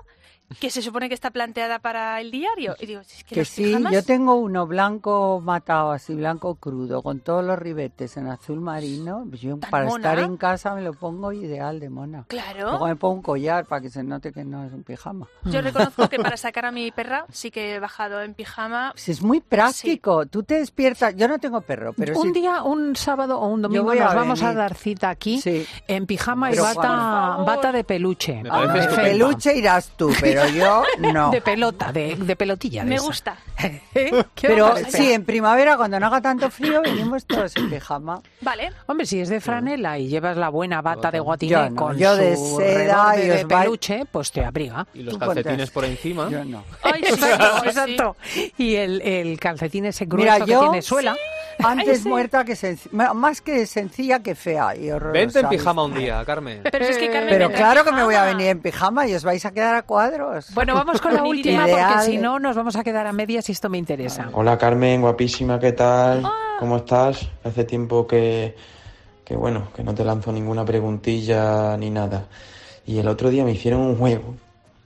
[0.61, 2.75] que se supone que está planteada para el diario.
[2.81, 7.03] Y digo, es que, Que sí, pijamas- yo tengo uno blanco matado, así blanco crudo,
[7.03, 9.25] con todos los ribetes en azul marino.
[9.33, 10.11] Yo ¿Tan para mona?
[10.13, 12.25] estar en casa me lo pongo ideal de mona.
[12.29, 12.71] Claro.
[12.71, 15.27] Luego me pongo un collar para que se note que no es un pijama.
[15.45, 18.91] Yo reconozco que para sacar a mi perra sí que he bajado en pijama.
[18.93, 20.27] Pues es muy práctico.
[20.27, 21.15] Tú te despiertas.
[21.17, 22.41] Yo no tengo perro, pero un sí.
[22.41, 25.67] día, un sábado o un domingo a nos vamos a dar cita aquí Sí.
[25.89, 28.43] en pijama y Pero bata, cuando- bata de peluche.
[28.51, 31.31] Ah, peluche irás tú, pero yo no.
[31.31, 32.83] De pelota, de, de pelotilla.
[32.85, 33.05] de Me esa.
[33.05, 33.37] gusta.
[33.95, 34.25] ¿Eh?
[34.35, 38.21] ¿Qué Pero sí, en primavera, cuando no haga tanto frío, venimos todos en pijama.
[38.41, 38.73] Vale.
[38.87, 41.97] Hombre, si es de franela y llevas la buena bata de guatiné Yo no, con
[41.99, 44.87] yo de su seda y de peluche, pues te abriga.
[44.95, 46.29] Y los calcetines por encima.
[46.31, 46.65] Yo no.
[46.83, 48.17] Ay, sí, Exacto, sí, exacto.
[48.59, 51.17] Y el, el calcetín ese grueso Mira, que yo- tiene suela.
[51.67, 52.09] Antes sí.
[52.09, 55.13] muerta que sencilla, más que sencilla que fea y horrorosa.
[55.19, 55.59] Vente en ¿viste?
[55.59, 56.61] pijama un día, Carmen.
[56.71, 59.15] Pero si es que Carmen Pero claro que me voy a venir en pijama y
[59.15, 60.53] os vais a quedar a cuadros.
[60.55, 61.29] Bueno, vamos con la Ideal.
[61.37, 64.29] última porque si no nos vamos a quedar a medias y esto me interesa.
[64.33, 66.23] Hola Carmen, guapísima, ¿qué tal?
[66.59, 67.29] ¿Cómo estás?
[67.45, 68.55] Hace tiempo que,
[69.25, 72.27] que bueno, que no te lanzo ninguna preguntilla ni nada.
[72.87, 74.35] Y el otro día me hicieron un juego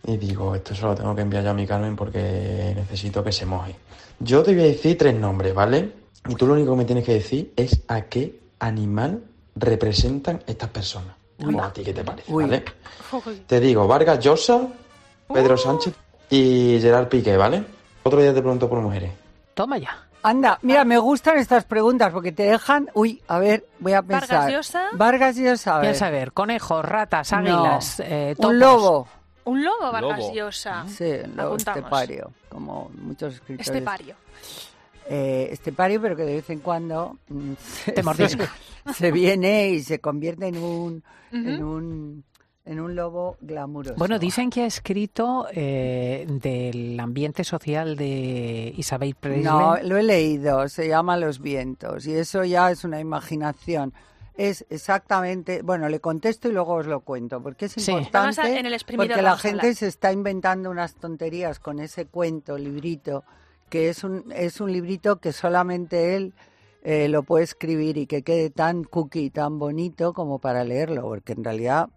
[0.06, 3.32] y digo, esto se lo tengo que enviar ya a mi Carmen porque necesito que
[3.32, 3.74] se moje.
[4.20, 5.92] Yo te voy a decir tres nombres, ¿vale?
[6.28, 9.22] Y tú lo único que me tienes que decir es a qué animal
[9.54, 11.14] representan estas personas.
[11.44, 12.44] O a ti qué te parece, Uy.
[12.44, 12.64] ¿vale?
[13.12, 13.42] Uy.
[13.46, 14.66] Te digo, Vargas Llosa,
[15.32, 15.94] Pedro Sánchez
[16.30, 17.62] y Gerard Piqué, ¿vale?
[18.02, 19.12] Otro día te pregunto por mujeres.
[19.54, 20.02] Toma ya.
[20.22, 22.88] Anda, mira, me gustan estas preguntas porque te dejan.
[22.94, 24.50] Uy, a ver, voy a Vargas pensar.
[24.50, 24.88] Llosa.
[24.94, 25.90] Vargas Llosa, a ver.
[25.90, 27.38] Piensa a ver, conejos, ratas, No.
[27.38, 28.50] águilas, eh, topos.
[28.50, 29.08] Un lobo.
[29.44, 30.24] Un lobo Vargas.
[30.34, 30.84] Llosa.
[30.88, 31.78] Sí, un lobo Apuntamos.
[31.78, 33.68] estepario, como muchos escritores.
[33.68, 34.14] Estepario.
[35.08, 38.38] Eh, estepario, pero que de vez en cuando mm, se, Te se,
[38.94, 42.24] se viene y se convierte en un, en un,
[42.64, 43.94] en un lobo glamuroso.
[43.96, 49.44] Bueno, dicen que ha escrito eh, del ambiente social de Isabel Presley.
[49.44, 53.92] No, lo he leído, se llama Los vientos y eso ya es una imaginación.
[54.36, 58.66] Es exactamente, bueno, le contesto y luego os lo cuento, porque es importante, a- en
[58.66, 63.24] el porque la gente se está inventando unas tonterías con ese cuento, librito,
[63.68, 66.34] que es un, es un librito que solamente él
[66.82, 71.32] eh, lo puede escribir y que quede tan cookie, tan bonito como para leerlo, porque
[71.32, 71.88] en realidad...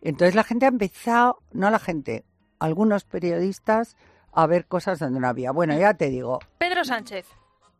[0.00, 2.24] Entonces la gente ha empezado, no la gente,
[2.60, 3.96] algunos periodistas
[4.32, 5.50] a ver cosas donde no había.
[5.50, 7.26] Bueno, ya te digo, Pedro Sánchez.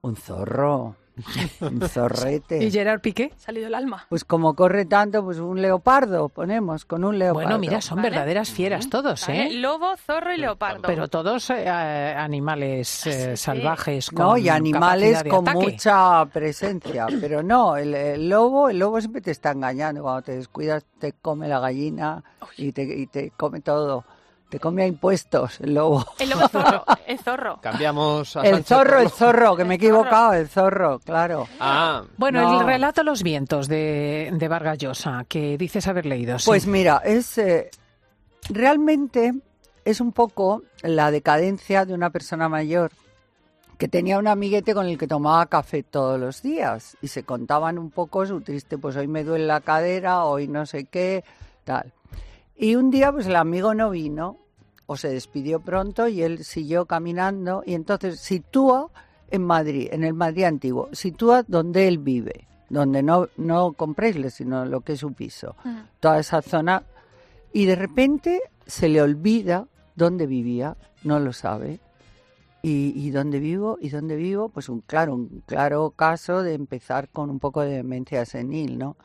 [0.01, 0.97] un zorro,
[1.89, 2.63] zorrete.
[2.65, 3.33] ¿Y Gerard Piqué?
[3.37, 4.07] Salido el alma.
[4.09, 7.49] Pues como corre tanto, pues un leopardo ponemos, con un leopardo.
[7.49, 8.11] Bueno, mira, son Vale.
[8.11, 9.53] verdaderas fieras todos, Vale, ¿eh?
[9.55, 10.83] Lobo, zorro y leopardo.
[10.87, 13.37] Pero todos eh, eh, animales eh, Sí, sí.
[13.37, 15.65] salvajes con No, y animales con ataque.
[15.73, 20.33] mucha presencia, pero no, el, el lobo, el lobo siempre te está engañando, cuando te
[20.37, 22.23] descuidas te come la gallina
[22.57, 24.05] y te, y te come todo,
[24.49, 26.05] te come a impuestos el lobo.
[26.19, 26.85] El lobo zorro.
[27.07, 27.59] El zorro.
[27.61, 31.47] Cambiamos a El Sánchez zorro, por el zorro, que me he equivocado, el zorro, claro.
[31.61, 32.61] Ah, Bueno, No.
[32.61, 36.39] el relato Los vientos de, de Vargas Llosa, que dices haber leído.
[36.39, 36.47] sí.
[36.47, 37.71] Pues mira, es eh,
[38.51, 39.35] realmente
[39.85, 42.91] es un poco la decadencia de una persona mayor
[43.79, 47.79] que tenía un amiguete con el que tomaba café todos los días y se contaban
[47.79, 51.23] un poco su triste, pues hoy me duele la cadera, hoy no sé qué,
[51.65, 51.93] tal.
[52.59, 54.37] Y un día pues el amigo no vino
[54.87, 58.89] o se despidió pronto y él siguió caminando y entonces sitúa
[59.31, 64.65] en Madrid, en el Madrid antiguo, sitúa donde él vive, donde no, no compréisle, sino
[64.65, 65.77] lo que es su piso Mm.
[66.01, 66.83] toda esa zona
[67.53, 71.81] y de repente se le olvida dónde vivía, no lo sabe.
[72.61, 77.09] Y, y dónde vivo, y dónde vivo, pues un claro, un claro caso de empezar
[77.09, 78.97] con un poco de demencia senil, ¿no?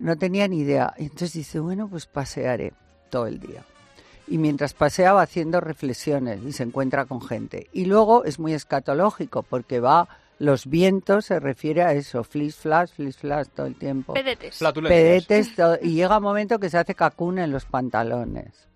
[0.00, 0.92] No tenía ni idea.
[0.98, 2.72] Y entonces dice, bueno, pues pasearé
[3.10, 3.62] todo el día.
[4.26, 7.68] Y mientras pasea va haciendo reflexiones y se encuentra con gente.
[7.72, 10.08] Y luego es muy escatológico porque va,
[10.38, 14.58] los vientos se refiere a eso, flis flash, flis flash todo el tiempo Pedetes.
[15.28, 18.68] pedetes todo- y llega un momento que se hace cacún en los pantalones.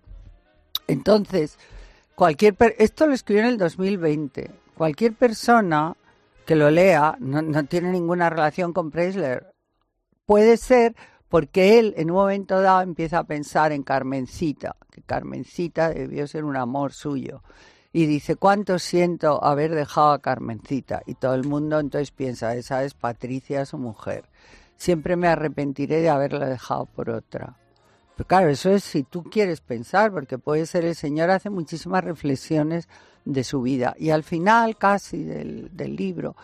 [0.87, 1.57] Entonces,
[2.15, 4.51] cualquier per- esto lo escribió en el 2020.
[4.77, 5.95] Cualquier persona
[6.45, 9.51] que lo lea no, no tiene ninguna relación con Preisler.
[10.25, 10.95] Puede ser
[11.29, 16.43] porque él en un momento dado empieza a pensar en Carmencita, que Carmencita debió ser
[16.43, 17.41] un amor suyo.
[17.91, 21.01] Y dice, ¿cuánto siento haber dejado a Carmencita?
[21.05, 24.25] Y todo el mundo entonces piensa, esa es Patricia, su mujer.
[24.75, 27.57] Siempre me arrepentiré de haberla dejado por otra.
[28.15, 32.03] Pero claro, eso es si tú quieres pensar, porque puede ser el Señor hace muchísimas
[32.03, 32.89] reflexiones
[33.23, 33.95] de su vida.
[33.97, 36.35] Y al final, casi del, del libro,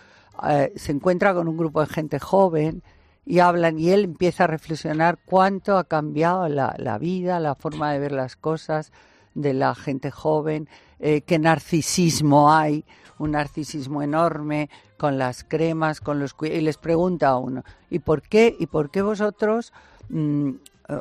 [0.50, 2.82] eh, se encuentra con un grupo de gente joven
[3.26, 7.92] y hablan y él empieza a reflexionar cuánto ha cambiado la, la vida, la forma
[7.92, 8.92] de ver las cosas
[9.34, 10.68] de la gente joven,
[11.00, 12.86] eh, qué narcisismo hay,
[13.18, 18.22] un narcisismo enorme con las cremas, con los y les pregunta a uno, ¿y por
[18.22, 19.74] qué y por qué vosotros
[20.10, 20.52] mm,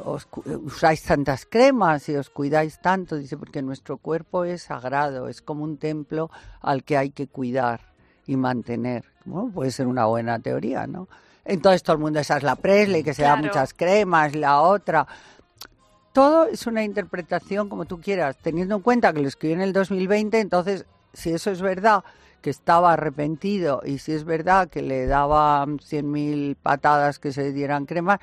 [0.05, 0.29] os
[0.65, 3.17] usáis tantas cremas y os cuidáis tanto?
[3.17, 6.31] Dice, porque nuestro cuerpo es sagrado, es como un templo
[6.61, 7.81] al que hay que cuidar
[8.27, 9.05] y mantener.
[9.25, 11.09] Bueno, puede ser una buena teoría, ¿no?
[11.51, 15.05] Entonces todo el mundo, esa es la Presley, que se da muchas cremas, la otra.
[16.13, 19.73] Todo es una interpretación como tú quieras, teniendo en cuenta que lo escribió en el
[19.73, 22.05] 2020, entonces, si eso es verdad,
[22.41, 27.85] que estaba arrepentido, y si es verdad que le daba 100.000 patadas que se dieran
[27.85, 28.21] cremas,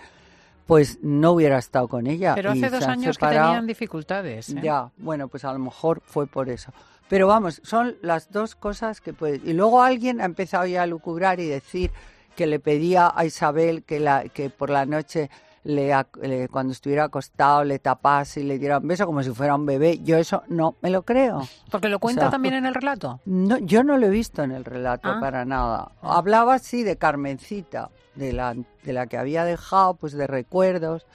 [0.66, 2.34] pues no hubiera estado con ella.
[2.34, 3.48] Pero hace dos años que separado.
[3.48, 4.50] tenían dificultades.
[4.52, 4.60] ¿eh?
[4.64, 6.72] Ya, bueno, pues a lo mejor fue por eso.
[7.10, 9.42] Pero vamos, son las dos cosas que puede.
[9.44, 11.92] Y luego alguien ha empezado ya a lucubrar y decir
[12.38, 15.30] que le pedía a Isabel que, la, que por la noche,
[15.64, 19.56] le, le- cuando estuviera acostado, le tapase y le diera un beso como si fuera
[19.56, 20.00] un bebé.
[20.04, 21.42] Yo eso no me lo creo.
[21.72, 23.20] Porque lo cuenta O sea, también en el relato.
[23.26, 25.18] No, yo no lo he visto en el relato Ah.
[25.20, 25.92] para nada.
[26.02, 31.06] Hablaba sí de Carmencita, de la, de la que había dejado, pues de recuerdos.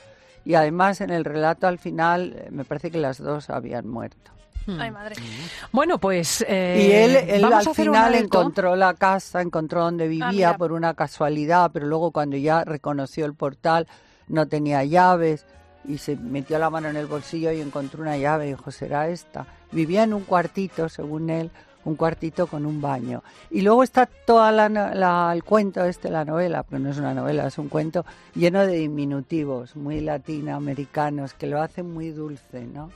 [0.44, 4.32] Y además en el relato al final eh, me parece que las dos habían muerto.
[4.66, 4.81] Hmm.
[4.81, 5.16] Ay, madre.
[5.72, 6.44] Bueno, pues.
[6.46, 10.57] eh, Y él, él vamos a al final encontró la casa, encontró donde vivía mira.
[10.57, 13.87] por una casualidad, pero luego cuando ya reconoció el portal
[14.29, 15.44] no tenía llaves
[15.85, 19.09] y se metió la mano en el bolsillo y encontró una llave y dijo, será
[19.09, 19.46] esta.
[19.72, 21.51] Vivía en un cuartito, según él,
[21.85, 23.23] un cuartito con un baño.
[23.51, 27.12] Y luego está toda la, la- el cuento este, la novela, pero no es una
[27.14, 32.90] novela, es un cuento lleno de diminutivos, muy latinoamericanos, que lo hacen muy dulce, ¿no?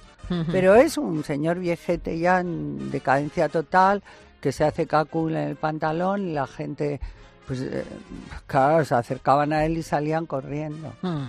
[0.51, 4.03] Pero es un señor viejete ya en decadencia total,
[4.41, 7.01] que se hace cácula en el pantalón y la gente,
[7.47, 7.85] pues eh,
[8.47, 10.93] claro, se acercaban a él y salían corriendo.
[11.03, 11.27] Mm.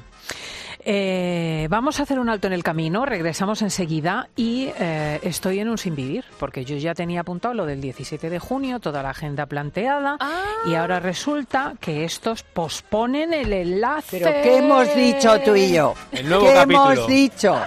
[0.90, 5.68] Eh, vamos a hacer un alto en el camino, regresamos enseguida y eh, estoy en
[5.68, 9.10] un sin vivir, porque yo ya tenía apuntado lo del 17 de junio, toda la
[9.10, 10.44] agenda planteada, Ah.
[10.66, 14.18] y ahora resulta que estos posponen el enlace.
[14.18, 15.94] Pero ¿qué hemos dicho tú y yo?
[16.14, 16.92] El nuevo ¿Qué capítulo.
[16.94, 17.58] hemos dicho?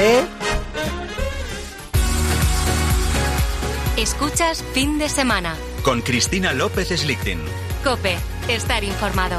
[0.00, 0.22] ¿Eh?
[3.96, 5.54] Escuchas fin de semana.
[5.84, 7.38] Con Cristina López Slichting.
[7.84, 8.16] Cope,
[8.48, 9.36] estar informado.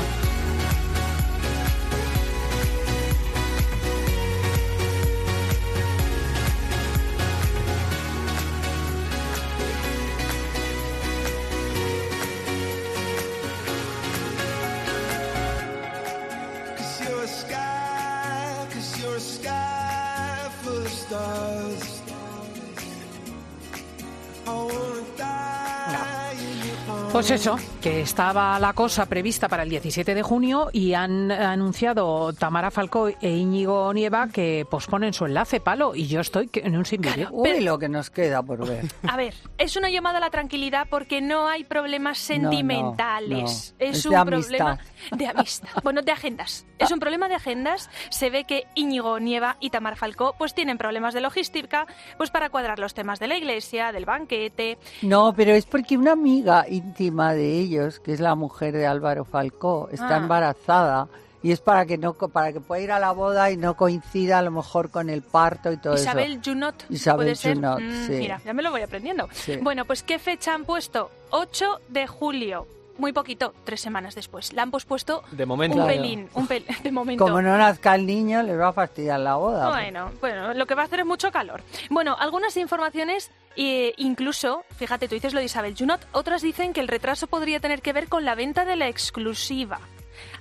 [27.23, 32.33] Pues eso, que estaba la cosa prevista para el 17 de junio y han anunciado
[32.33, 36.83] Tamara Falcó e Íñigo Nieva que posponen su enlace, palo, y yo estoy en un
[36.83, 37.29] sin vivir.
[37.31, 38.83] Uy, lo que nos queda por ver.
[39.07, 43.29] A ver, es una llamada a la tranquilidad porque no hay problemas No, no, sentimentales.
[43.39, 43.45] no.
[43.45, 45.17] Es, Es un de problema amistad.
[45.17, 45.69] de amistad.
[45.81, 46.65] Bueno, de agendas.
[46.77, 47.89] Es un problema de agendas.
[48.09, 52.49] Se ve que Íñigo Nieva y Tamar Falcó pues tienen problemas de logística pues para
[52.49, 54.77] cuadrar los temas de la iglesia, del banquete.
[55.03, 59.23] No, pero es porque una amiga íntima de ellos, que es la mujer de Álvaro
[59.25, 60.17] Falcó, está Ah.
[60.17, 61.07] embarazada
[61.41, 64.39] y es para que no para que pueda ir a la boda y no coincida
[64.39, 66.41] a lo mejor con el parto y todo Isabel eso.
[66.51, 66.85] Junot.
[66.89, 67.37] Isabel.
[67.41, 68.13] Junot, Mm, sí.
[68.13, 69.27] Mira, ya me lo voy aprendiendo.
[69.33, 69.57] Sí.
[69.61, 71.11] Bueno, pues ¿qué fecha han puesto?
[71.31, 72.65] 8 de julio.
[72.97, 74.53] Muy poquito, tres semanas después.
[74.53, 75.77] La han pospuesto De momento.
[75.77, 75.99] un Claro.
[76.01, 77.23] pelín, un pel de momento.
[77.25, 79.69] Como no nazca el niño, les va a fastidiar la boda.
[79.69, 81.61] Bueno, bueno, lo que va a hacer es mucho calor.
[81.89, 86.81] Bueno, algunas informaciones, eh, incluso, fíjate, tú dices lo de Isabel Junot, otras dicen que
[86.81, 89.79] el retraso podría tener que ver con la venta de la exclusiva.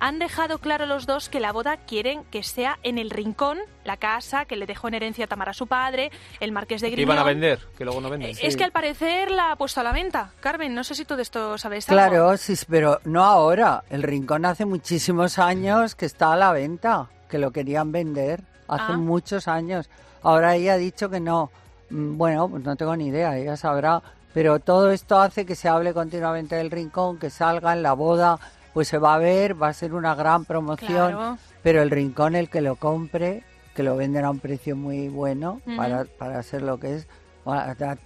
[0.01, 3.97] Han dejado claro los dos que la boda quieren que sea en el rincón, la
[3.97, 7.15] casa que le dejó en herencia Tamara a su padre, el marqués de Que Griñón.
[7.15, 8.31] iban a vender, que luego no venden.
[8.31, 10.33] Eh, Es que al parecer la ha puesto a la venta.
[10.41, 12.01] Carmen, no sé si tú de esto sabes algo.
[12.01, 13.85] Claro, sí, pero no ahora.
[13.91, 18.43] El Rincón hace muchísimos años que está a la venta, que lo querían vender.
[18.69, 18.97] Hace Ah.
[18.97, 19.89] muchos años.
[20.23, 21.51] Ahora ella ha dicho que no.
[21.91, 24.03] Mm, Bueno, pues no tengo ni idea, ella sabrá.
[24.33, 28.39] Pero todo esto hace que se hable continuamente del rincón, que salga en la boda,
[28.75, 31.13] pues se va a ver, va a ser una gran promoción.
[31.13, 31.39] Claro.
[31.63, 35.61] Pero el rincón, el que lo compre, que lo venden a un precio muy bueno
[35.77, 37.09] para, para ser lo que es,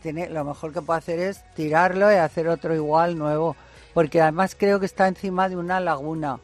[0.03, 3.57] tiene, lo mejor que puede hacer es tirarlo y hacer otro igual nuevo.
[3.95, 6.39] Porque además creo que está encima de una laguna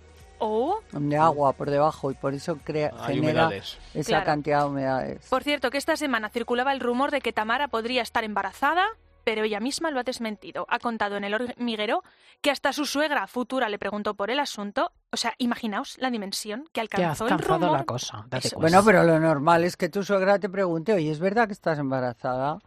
[0.45, 3.79] Oh, de agua por debajo y por eso crea, Hay genera humedades.
[3.95, 4.25] esa Claro.
[4.27, 5.27] cantidad de humedades.
[5.29, 8.85] por cierto, que esta semana circulaba el rumor de que Tamara podría estar embarazada,
[9.25, 10.67] pero ella misma lo ha desmentido.
[10.69, 12.03] Ha contado en el hormiguero
[12.41, 14.93] que hasta su suegra futura le preguntó por el asunto.
[15.11, 17.79] O sea, imaginaos la dimensión que alcanzó el alcanzado rumor.
[17.79, 18.27] la cosa.
[18.57, 21.79] Bueno, pero lo normal es que tu suegra te pregunte, oye, ¿es verdad que estás
[21.79, 22.59] embarazada?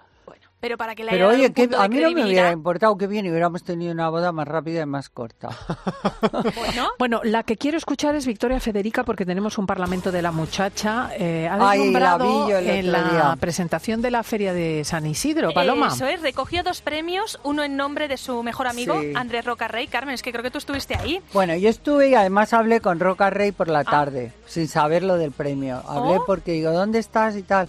[0.65, 3.05] Pero para que le Pero haya oye, que a mí no me hubiera importado que
[3.05, 5.49] bien hubiéramos tenido una boda más rápida y más corta.
[6.55, 10.31] Bueno, Bueno, la que quiero escuchar es Victoria Federica porque tenemos un Parlamento de la
[10.31, 11.09] Muchacha.
[11.19, 13.37] eh, ha Ay, la deslumbrado vi yo el en la día.
[13.39, 15.89] presentación de la Feria de San Isidro, Paloma.
[15.89, 19.13] Eso es, recogió dos premios, uno en nombre de su mejor amigo, Sí.
[19.15, 19.85] Andrés Rocarrey.
[19.87, 21.21] Carmen, es que creo que tú estuviste ahí.
[21.31, 25.17] Bueno, yo estuve y además hablé con Roca Rey por la tarde, sin saber lo
[25.17, 25.83] del premio.
[25.87, 26.23] Hablé Oh.
[26.25, 27.67] porque digo, ¿dónde estás y tal?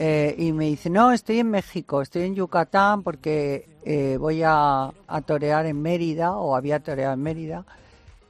[0.00, 4.84] Eh, y me dice, no, estoy en México, estoy en Yucatán porque eh, voy a,
[5.08, 7.64] a torear en Mérida, o había toreado en Mérida.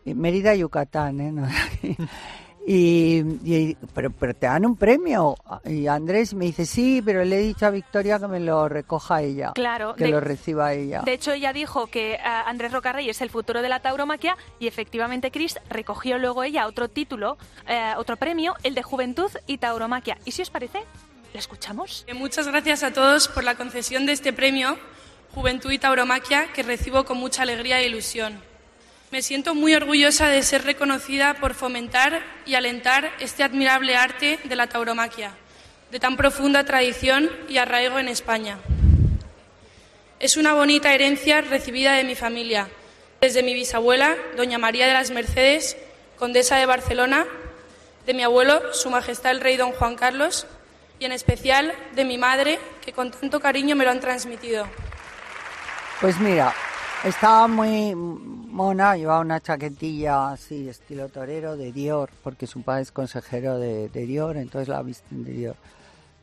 [0.06, 1.30] Y Mérida, Yucatán, ¿eh?
[1.30, 1.46] No,
[2.66, 5.36] y, y- pero, pero te dan un premio.
[5.64, 9.22] Y Andrés me dice, sí, pero le he dicho a Victoria que me lo recoja
[9.22, 9.52] ella.
[9.54, 11.02] Claro, Que de- lo reciba ella.
[11.02, 14.66] De hecho, ella dijo que eh, Andrés Rocarrey es el futuro de la tauromaquia y
[14.66, 20.18] efectivamente Chris recogió luego ella otro título, eh, otro premio, el de Juventud y Tauromaquia.
[20.24, 20.80] ¿Y si os parece?
[21.32, 22.04] ¿Le escuchamos?
[22.06, 24.78] Eh, Muchas gracias a todos por la concesión de este premio
[25.34, 28.40] Juventud y Tauromaquia que recibo con mucha alegría e ilusión.
[29.10, 34.56] Me siento muy orgullosa de ser reconocida por fomentar y alentar este admirable arte de
[34.56, 35.34] la tauromaquia,
[35.90, 38.58] de tan profunda tradición y arraigo en España.
[40.20, 42.68] Es una bonita herencia recibida de mi familia,
[43.20, 45.76] desde mi bisabuela, doña María de las Mercedes,
[46.18, 47.26] condesa de Barcelona,
[48.06, 50.46] de mi abuelo, Su Majestad el Rey Don Juan Carlos,
[50.98, 54.66] y en especial de mi madre, que con tanto cariño me lo han transmitido.
[56.00, 56.52] Pues mira,
[57.04, 62.92] estaba muy mona, llevaba una chaquetilla así, estilo torero, de Dior, porque su padre es
[62.92, 65.56] consejero de, de Dior, entonces la visten de Dior.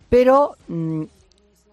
[0.10, 1.04] Pero mm,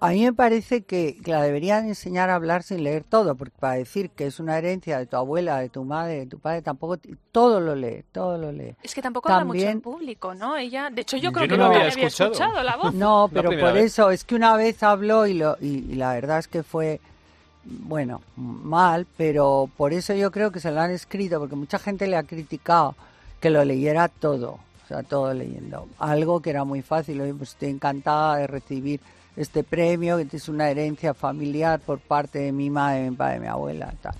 [0.04, 3.54] a mí me parece que, que la deberían enseñar a hablar sin leer todo, porque
[3.60, 6.60] para decir que es una herencia de tu abuela, de tu madre, de tu padre,
[6.60, 6.98] tampoco,
[7.30, 8.74] todo lo lee, todo lo lee.
[8.82, 10.56] Es que tampoco habla mucho en público, ¿no?
[10.56, 12.32] Ella, de hecho, yo Yo creo no que nunca había había escuchado.
[12.32, 12.94] escuchado la voz.
[12.94, 13.84] No, pero por vez.
[13.92, 17.00] eso es que una vez habló y, lo, y, y la verdad es que fue,
[17.64, 22.08] bueno, mal, pero por eso yo creo que se lo han escrito, porque mucha gente
[22.08, 22.96] le ha criticado
[23.40, 25.86] que lo leyera todo, o sea, todo leyendo.
[25.98, 29.00] Algo que era muy fácil, oye, pues estoy encantada de recibir
[29.36, 33.34] este premio, que es una herencia familiar por parte de mi madre, de mi padre,
[33.34, 34.14] de mi abuela, tal.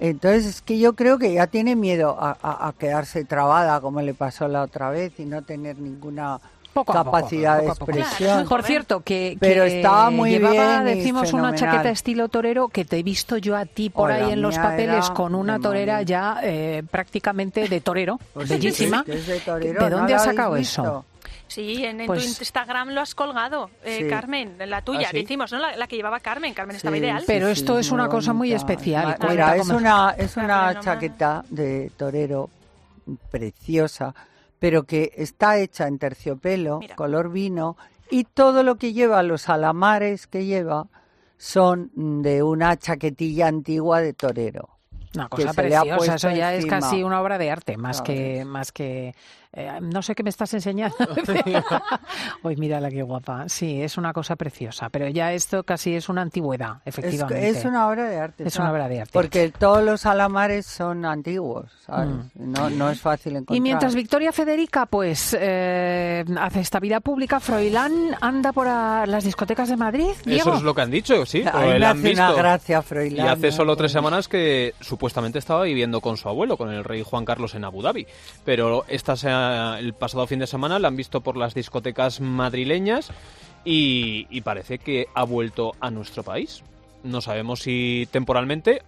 [0.00, 4.00] Entonces es que yo creo que ya tiene miedo a, a- a quedarse trabada como
[4.02, 6.40] le pasó la otra vez y no tener ninguna
[6.72, 8.48] Poco a poco, capacidad poco de expresión.
[8.48, 12.84] Por cierto, que, Pero que estaba muy llevaba, bien decimos, una chaqueta estilo torero que
[12.84, 16.40] te he visto yo a ti por ahí en los papeles con una torera ya
[16.42, 19.04] eh, prácticamente de torero, Pues bellísima.
[19.06, 20.82] sí, que es de torero, ¿De ¿no dónde la has sacado visto?
[20.82, 21.04] eso?
[21.46, 24.08] Sí, en, en Pues- tu Instagram lo has colgado, eh, Sí.
[24.08, 25.18] Carmen, la tuya, ¿Ah, sí?
[25.22, 25.58] decimos, ¿no?
[25.58, 27.24] La, la que llevaba Carmen, Carmen estaba Sí, ideal.
[27.26, 29.16] Pero sí, esto es una cosa muy especial.
[29.28, 32.50] Mira, es una, es una chaqueta de torero
[33.30, 34.14] preciosa,
[34.58, 36.96] pero que está hecha en terciopelo, Mira.
[36.96, 37.76] color vino,
[38.10, 40.86] y todo lo que lleva, los alamares que lleva,
[41.36, 41.90] son
[42.22, 44.70] de una chaquetilla antigua de torero.
[45.14, 47.50] Una que cosa se le ha preciosa, eso puesto ya es casi una obra de
[47.50, 49.14] arte, más que, más que,
[49.56, 50.96] eh, no sé qué me estás enseñando.
[52.42, 53.48] Uy, mírala qué guapa.
[53.48, 57.48] Sí, es una cosa preciosa, pero ya esto casi es una antigüedad, efectivamente.
[57.48, 58.44] es una obra de arte.
[58.46, 59.12] Es una obra de arte.
[59.12, 62.08] Porque todos los alamares son antiguos, ¿sabes?
[62.34, 63.54] No, no es fácil encontrar.
[63.54, 63.56] Mm.
[63.56, 69.24] Y mientras Victoria Federica pues eh, hace esta vida pública, Froilán anda por a las
[69.24, 70.10] discotecas de Madrid.
[70.24, 70.50] Diego.
[70.50, 71.44] Eso es lo que han dicho, sí.
[71.50, 72.36] A mí me hace una visto.
[72.36, 73.28] gracia Y Froilán.
[73.28, 73.52] hace ¿no?
[73.52, 77.54] solo tres semanas que supuestamente estaba viviendo con su abuelo, con el rey Juan Carlos
[77.54, 78.06] en Abu Dhabi.
[78.44, 79.28] Pero esta se-
[79.78, 83.10] el pasado fin de semana la han visto por las discotecas madrileñas
[83.64, 86.62] y, parece que ha vuelto a nuestro país.
[87.02, 88.82] No sabemos si temporalmente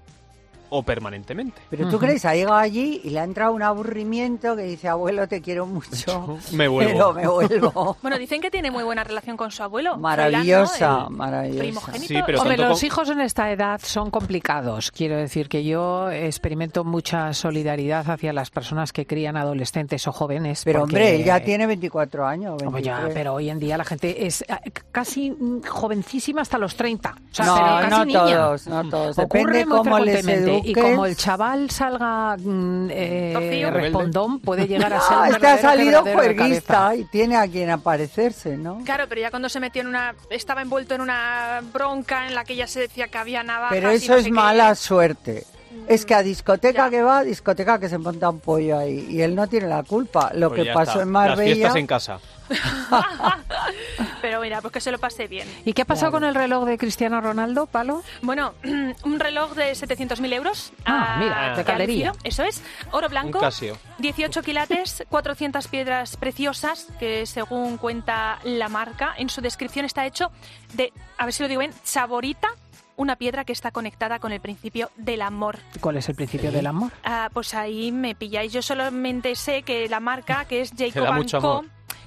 [0.71, 1.61] o permanentemente.
[1.71, 5.27] Pero tú crees, ha llegado allí y le ha entrado un aburrimiento que dice, abuelo,
[5.29, 7.12] te quiero mucho, Me vuelvo.
[7.14, 7.97] pero me vuelvo.
[8.03, 9.97] Bueno, dicen que tiene muy buena relación con su abuelo.
[9.97, 11.61] Maravillosa, maravillosa.
[11.62, 12.07] primogénito.
[12.07, 14.91] Sí, pero Hombre, los hijos en esta edad son complicados.
[14.91, 20.62] Quiero decir que yo experimento mucha solidaridad hacia las personas que crían adolescentes o jóvenes.
[20.64, 22.62] Pero porque- hombre, él ya tiene 24 años.
[22.62, 23.14] Hombre, ya, 23.
[23.14, 24.47] pero hoy en día la gente es eh,
[24.93, 25.35] casi
[25.69, 27.11] jovencísima hasta los 30.
[27.11, 28.21] O sea, No, pero casi no niña.
[28.37, 29.19] todos, no todos.
[29.19, 30.51] Ocurre Depende cómo les frecuentemente.
[30.65, 35.47] Y como el chaval salga mm, eh, respondón, puede llegar a ser Ah, un este
[35.47, 38.83] ha salido juerguista y tiene a quien aparecerse, ¿no?
[38.85, 40.15] Claro, pero ya cuando se metió en una...
[40.31, 43.91] Estaba envuelto en una bronca en la que ya se decía que había navajas Pero
[43.91, 44.31] eso no es qué.
[44.33, 45.45] mala suerte.
[45.89, 46.91] Es que a discoteca Ya.
[46.91, 49.07] que va, discoteca que se monta un pollo ahí.
[49.11, 50.31] Y él no tiene la culpa.
[50.35, 51.03] Lo Pues que pasó está.
[51.03, 51.55] en Las Marbella.
[51.55, 52.19] fiestas en casa.
[54.22, 55.49] Pero mira, pues que se lo pase bien.
[55.64, 58.03] ¿Y qué ha pasado con el reloj de Cristiano Ronaldo, Palo?
[58.22, 58.55] Bueno,
[59.05, 60.72] un reloj de 700.000 euros.
[60.84, 62.09] Ah, mira, de que ha caldería.
[62.09, 62.24] lucido.
[62.24, 63.38] Eso es, oro blanco.
[63.38, 63.76] Un Casio.
[63.99, 70.30] 18 quilates, 400 piedras preciosas, que según cuenta la marca, en su descripción está hecho
[70.74, 72.49] de, a ver si lo digo bien, chaborita,
[72.97, 75.59] una piedra que está conectada con el principio del amor.
[75.80, 76.92] ¿Cuál es el principio del amor?
[77.05, 78.53] Ah, pues ahí me pilláis.
[78.53, 81.64] Yo solamente sé que la marca, que es Jacob Co, amor.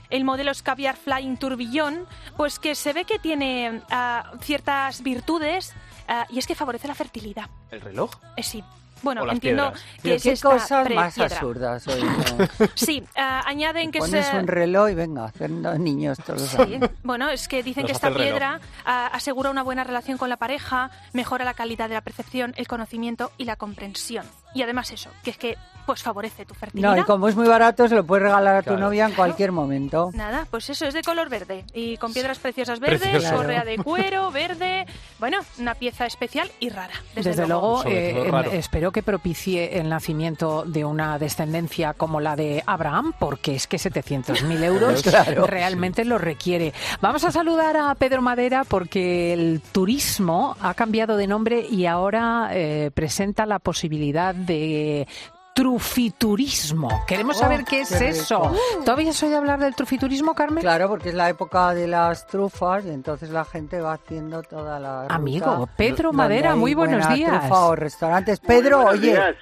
[0.10, 2.05] El modelo es Caviar Flying Tourbillon,
[2.38, 5.74] pues que se ve que tiene ah, ciertas virtudes
[6.07, 7.49] ah, y es que favorece la fertilidad.
[7.72, 8.12] ¿El reloj?
[8.36, 8.64] Eh, sí.
[9.01, 9.82] Bueno, entiendo piedras.
[9.95, 12.03] que Pero es qué esta cosas más absurdas hoy.
[12.76, 16.89] Sí, ah, añaden que Pones un reloj y venga, haciendo niños todos los Sí, años.
[17.03, 20.91] bueno, es que dicen Nos que esta piedra asegura una buena relación con la pareja,
[21.14, 24.26] mejora la calidad de la percepción, el conocimiento y la comprensión.
[24.54, 26.95] Y además eso, que es que pues favorece tu fertilidad.
[26.97, 28.82] No, y como es muy barato, se lo puedes regalar a tu Claro.
[28.82, 30.12] novia en cualquier momento.
[30.14, 33.36] Nada, pues eso es de color verde y con piedras preciosas verdes, Precioso.
[33.38, 34.86] correa de cuero verde,
[35.18, 36.93] bueno, una pieza especial y rara.
[37.16, 42.36] Desde, Desde, luego, eh, em, espero que propicie el nacimiento de una descendencia como la
[42.36, 45.47] de Abraham, porque es que 700.000 euros Claro.
[45.47, 46.72] realmente lo requiere.
[47.02, 52.50] Vamos a saludar a Pedro Madera porque el turismo ha cambiado de nombre y ahora
[52.54, 55.07] eh, presenta la posibilidad de
[55.53, 56.89] trufiturismo.
[57.05, 58.43] Queremos Oh, saber qué es qué eso.
[58.43, 58.83] rico.
[58.85, 60.61] ¿Tú habías oído hablar del trufiturismo, Carmen?
[60.61, 64.79] Claro, porque es la época de las trufas y entonces la gente va haciendo toda
[64.79, 67.39] la ruta Amigo, Pedro Madera, muy buenos días.
[67.41, 68.39] trufa o restaurantes.
[68.39, 69.35] Pedro, oye, días.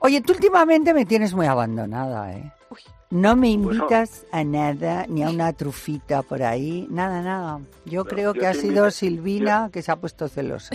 [0.00, 2.52] oye, tú últimamente me tienes muy abandonada, ¿eh?
[3.08, 7.60] No me Pues, invitas a nada, ni a una trufita por ahí, nada, nada.
[7.84, 10.74] Yo creo yo que ha sido Silvina que se ha puesto celosa.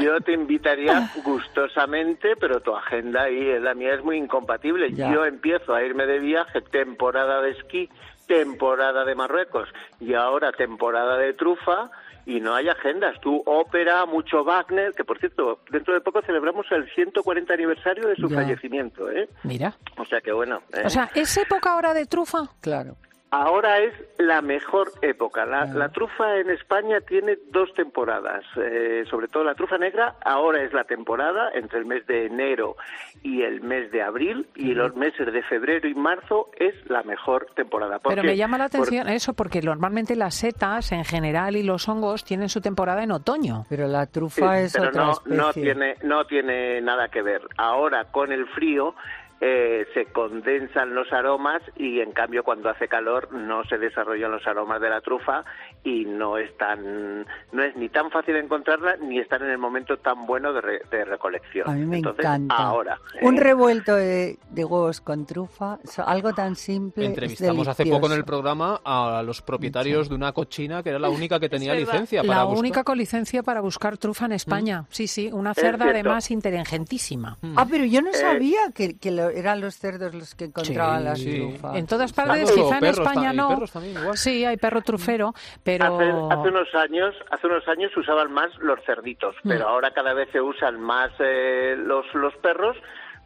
[0.00, 4.92] Yo te invitaría gustosamente, pero tu agenda y la mía es muy incompatible.
[4.92, 5.12] Ya.
[5.12, 7.88] Yo empiezo a irme de viaje, temporada de esquí,
[8.26, 9.68] temporada de Marruecos
[10.00, 11.90] y ahora temporada de trufa
[12.26, 13.18] y no hay agendas.
[13.22, 18.16] Tú ópera, mucho Wagner, que por cierto, dentro de poco celebramos el 140 aniversario de
[18.16, 18.36] su Ya.
[18.36, 19.28] fallecimiento, ¿eh?
[19.44, 19.74] Mira.
[19.96, 20.60] O sea que bueno.
[20.74, 20.82] ¿eh?
[20.84, 22.40] O sea, ¿es época ahora de trufa?
[22.60, 22.96] Claro.
[23.30, 25.44] Ahora es la mejor época.
[25.44, 30.14] La, la trufa en España tiene dos temporadas, eh, sobre todo la trufa negra.
[30.24, 32.76] Ahora es la temporada entre el mes de enero
[33.22, 37.48] y el mes de abril y los meses de febrero y marzo es la mejor
[37.54, 37.98] temporada.
[37.98, 38.28] ¿Por Pero qué?
[38.28, 42.24] me llama la Por- atención eso, porque normalmente las setas en general y los hongos
[42.24, 43.66] tienen su temporada en otoño.
[43.68, 45.36] Pero la Sí, trufa es pero otra no, especie.
[45.36, 47.42] no tiene no tiene nada que ver.
[47.58, 48.94] Ahora con el frío
[49.40, 54.46] eh, se condensan los aromas y en cambio cuando hace calor no se desarrollan los
[54.46, 55.44] aromas de la trufa
[55.84, 57.20] y no es tan
[57.52, 60.82] no es ni tan fácil encontrarla ni están en el momento tan bueno de, re-
[60.90, 61.68] de recolección.
[61.70, 62.56] A mí me Entonces, encanta.
[62.56, 63.40] Ahora Un ¿eh?
[63.40, 67.04] revuelto de, de huevos con trufa, algo tan simple.
[67.04, 70.98] es Entrevistamos hace poco en el programa a los propietarios de una cochina que era
[70.98, 72.58] la única que tenía licencia para La buscar.
[72.58, 74.84] única con licencia para buscar trufa en España.
[74.90, 77.36] Sí, sí, una cerda además inteligentísima.
[77.56, 80.98] Ah, pero yo Eh, no sabía que, que lo- eran los cerdos los que encontraban
[81.00, 81.36] Sí, las sí.
[81.38, 81.76] trufas.
[81.76, 83.48] En todas partes, quizá en España no.
[83.48, 84.16] perros también igual.
[84.16, 86.04] Sí, hay perro trufero, pero Hace,
[86.40, 89.48] hace unos años, hace unos años se usaban más los cerditos, Mm.
[89.48, 92.76] pero ahora cada vez se usan más eh, los los perros,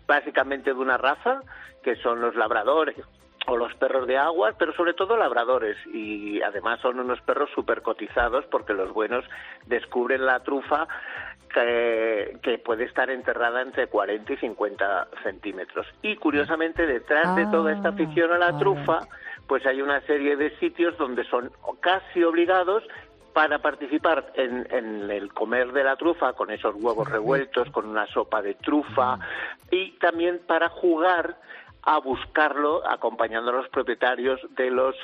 [0.06, 1.40] básicamente de una raza
[1.82, 2.96] que son los labradores
[3.48, 7.82] o los perros de agua, pero sobre todo labradores y además son unos perros súper
[7.82, 9.24] cotizados porque los buenos
[9.66, 10.86] descubren la trufa
[11.52, 15.86] que, que puede estar enterrada entre 40 y 50 centímetros.
[16.02, 19.00] Y curiosamente detrás de toda esta Ah, afición a la trufa,
[19.46, 21.50] pues hay una serie de sitios donde son
[21.80, 22.84] casi obligados
[23.32, 28.06] para participar en, en el comer de la trufa con esos huevos revueltos, con una
[28.06, 29.18] sopa de trufa
[29.70, 31.36] y también para jugar
[31.82, 34.94] a buscarlo acompañando a los propietarios de los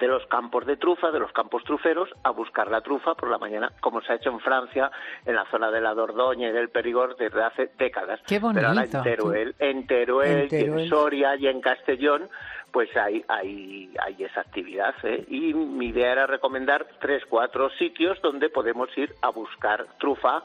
[0.00, 3.38] de los campos de trufa, de los campos truferos, a buscar la trufa por la
[3.38, 4.90] mañana, como se ha hecho en Francia,
[5.24, 8.20] en la zona de la Dordoña y del Perigord desde hace décadas.
[8.26, 8.98] Qué Pero ahora bonito.
[8.98, 10.82] en Teruel, en Teruel, En y Teruel.
[10.84, 12.28] en Soria y en Castellón,
[12.72, 14.94] pues hay, hay, hay esa actividad.
[15.04, 15.24] ¿eh?
[15.28, 20.42] Y mi idea era recomendar tres, cuatro sitios donde podemos ir a buscar trufa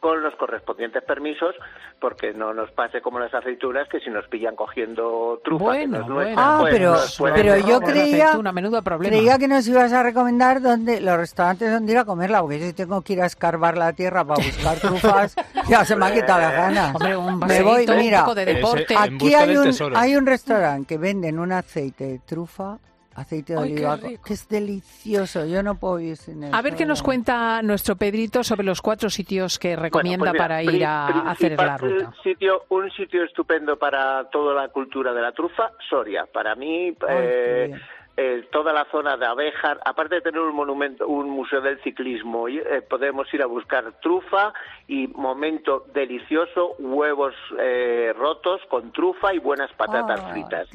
[0.00, 1.54] con los correspondientes permisos,
[2.00, 5.98] porque no nos pase como las aceitunas, que si nos pillan cogiendo trufa, que Bueno,
[6.06, 6.34] no es bueno.
[6.40, 6.94] Ah, pues pero,
[7.34, 9.16] pero yo creía, aceituna, menudo problema.
[9.16, 12.66] creía que nos ibas a recomendar donde los restaurantes donde ir a comerla, porque yo
[12.66, 15.34] si tengo que ir a escarbar la tierra para buscar trufas,
[15.68, 16.94] ya se me ha quitado las ganas.
[16.94, 18.84] Hombre, un me voy, un mira, poco de deporte.
[18.84, 22.78] Ese- aquí hay un, hay un restaurante que venden un aceite de trufa,
[23.16, 24.22] aceite de Ay, qué oliva, rico.
[24.24, 26.54] que es delicioso, yo no puedo vivir sin eso.
[26.54, 30.32] A ver qué nos cuenta nuestro Pedrito sobre los cuatro sitios que Bueno, recomienda pues
[30.32, 32.12] mira, para ir a hacer la ruta.
[32.22, 36.26] Sitio, un sitio estupendo para toda la cultura de la trufa, Soria.
[36.32, 37.80] Para mí, qué eh, bien.
[38.16, 42.48] Eh, toda la zona de Abejar, aparte de tener un monumento, un museo del ciclismo,
[42.48, 44.54] eh, podemos ir a buscar trufa
[44.88, 50.68] y momento delicioso, huevos eh, rotos con trufa y buenas patatas Ah, fritas.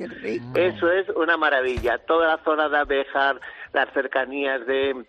[0.55, 1.97] Eso es una maravilla.
[1.99, 3.39] Toda la zona de Abejar,
[3.73, 5.05] las cercanías de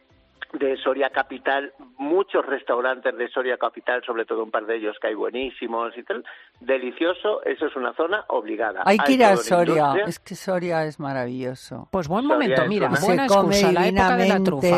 [0.52, 5.08] de Soria Capital, muchos restaurantes de Soria Capital, sobre todo un par de ellos que
[5.08, 6.24] hay buenísimos y tal.
[6.60, 8.82] Delicioso, eso es una zona obligada.
[8.84, 10.04] Hay que ir a Soria, industria.
[10.06, 11.88] es que Soria es maravilloso.
[11.90, 14.42] Pues buen Soria momento, es mira, una- buena se come excusa, la época de la
[14.42, 14.76] trufa.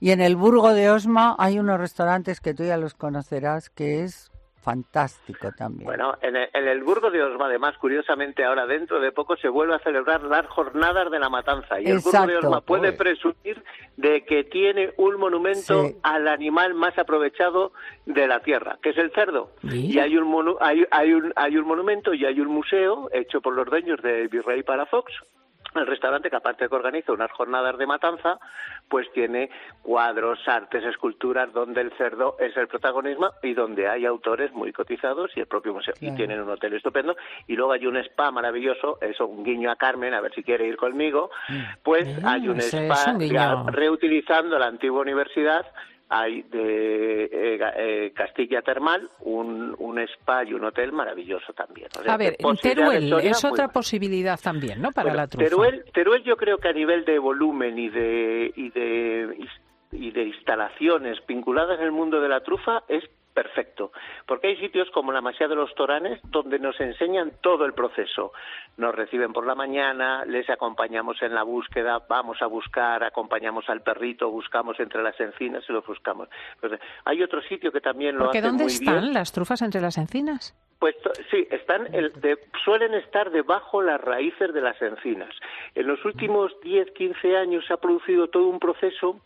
[0.00, 4.02] Y en el Burgo de Osma hay unos restaurantes que tú ya los conocerás, que
[4.02, 4.30] es
[4.62, 5.84] fantástico también.
[5.86, 9.48] Bueno, en el, en el Burgo de Osma, además, curiosamente, ahora dentro de poco se
[9.48, 11.80] vuelve a celebrar las jornadas de la matanza.
[11.80, 12.36] Y el Burgo de.
[12.36, 13.62] Osma puede presumir
[13.96, 15.96] de que tiene un monumento Sí.
[16.02, 17.72] al animal más aprovechado
[18.06, 19.50] de la tierra, que es el cerdo.
[19.62, 23.40] Y hay un, monu- hay, hay, un, hay un monumento y hay un museo hecho
[23.40, 25.12] por los dueños de Virrey Palafox.
[25.74, 28.38] El restaurante, que aparte de que organiza unas jornadas de matanza,
[28.88, 29.50] pues tiene
[29.82, 35.30] cuadros, artes, esculturas donde el cerdo es el protagonismo y donde hay autores muy cotizados
[35.36, 35.94] y el propio museo.
[36.00, 37.16] Y tienen un hotel estupendo.
[37.46, 40.66] Y luego hay un spa maravilloso, eso un guiño a Carmen, a ver si quiere
[40.66, 41.30] ir conmigo.
[41.82, 45.66] Pues Mm, hay un spa un ya reutilizando la antigua universidad.
[46.12, 51.86] Hay de eh, eh, Castilla Termal un, un spa y un hotel maravilloso también.
[51.96, 54.90] O sea, A ver, Teruel es otra posibilidad también, ¿no?
[54.90, 55.48] Para Bueno, la trufa.
[55.48, 59.38] Teruel, Teruel yo creo que a nivel de volumen y de, y de,
[59.92, 63.04] y de instalaciones vinculadas en el mundo de la trufa es
[63.34, 63.92] perfecto,
[64.26, 68.32] porque hay sitios como la Masía de los Toranes donde nos enseñan todo el proceso.
[68.76, 73.82] Nos reciben por la mañana, les acompañamos en la búsqueda, vamos a buscar, acompañamos al
[73.82, 76.28] perrito, buscamos entre las encinas y lo buscamos.
[76.56, 79.14] Entonces, hay otro sitio que también lo Porque hace ¿dónde muy están bien.
[79.14, 80.54] las trufas entre las encinas?
[80.78, 80.96] Pues
[81.30, 85.28] sí, están el- de- suelen estar debajo las raíces de las encinas.
[85.74, 89.20] En los últimos 10, 15 años se ha producido todo un proceso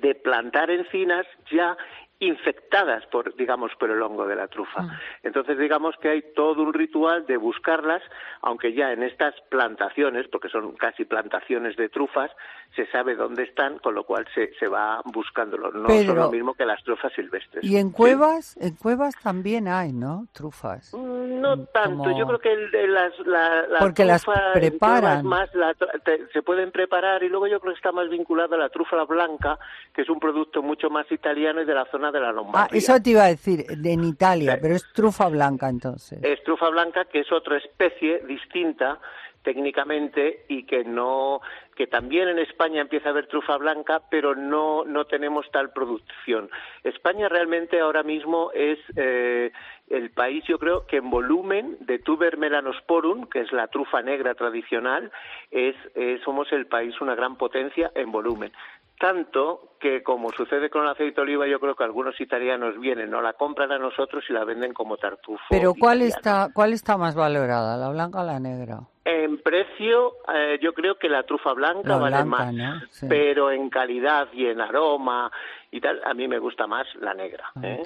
[0.00, 1.76] de plantar encinas ya
[2.18, 4.84] infectadas por digamos por el hongo de la trufa.
[5.22, 8.02] Entonces digamos que hay todo un ritual de buscarlas,
[8.42, 12.30] aunque ya en estas plantaciones, porque son casi plantaciones de trufas,
[12.74, 15.70] se sabe dónde están, con lo cual se, se va buscándolo.
[15.72, 17.62] No son lo mismo que las trufas silvestres.
[17.64, 17.94] Y en Sí.
[17.94, 20.26] cuevas, en cuevas también hay, ¿no?
[20.32, 20.94] Trufas.
[20.94, 25.26] No tanto, como- yo creo que el de las, la, la Porque las trufa preparan.
[25.26, 28.58] más la te- se pueden preparar y luego yo creo que está más vinculada a
[28.58, 29.58] la trufa blanca,
[29.94, 32.78] que es un producto mucho más italiano y de la zona de la Ah, Lombardía.
[32.78, 34.58] eso te iba a decir, de en Italia, Sí.
[34.62, 36.18] pero es trufa blanca entonces.
[36.22, 38.98] Es trufa blanca, que es otra especie distinta
[39.42, 41.40] técnicamente y que no
[41.76, 46.50] que también en España empieza a haber trufa blanca, pero no no tenemos tal producción.
[46.82, 49.52] España realmente ahora mismo es eh,
[49.88, 54.34] el país, yo creo que en volumen de tuber melanosporum, que es la trufa negra
[54.34, 55.12] tradicional,
[55.50, 58.52] es, es- somos el país una gran potencia en volumen.
[58.98, 63.10] Tanto que, como sucede con el aceite de oliva, yo creo que algunos italianos vienen,
[63.10, 65.44] no la compran a nosotros y la venden como tartufo.
[65.50, 66.16] Pero ¿cuál italiano.
[66.16, 68.80] está, cuál está más valorada, la blanca o la negra?
[69.04, 72.80] En precio, eh, yo creo que la trufa blanca La vale blanca, más, ¿no?
[72.90, 73.06] Sí.
[73.08, 75.30] pero en calidad y en aroma
[75.70, 77.52] y tal, a mí me gusta más la negra.
[77.62, 77.82] ¿eh?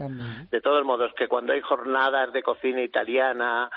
[0.51, 3.69] De todos modos, que cuando hay jornadas de cocina italiana,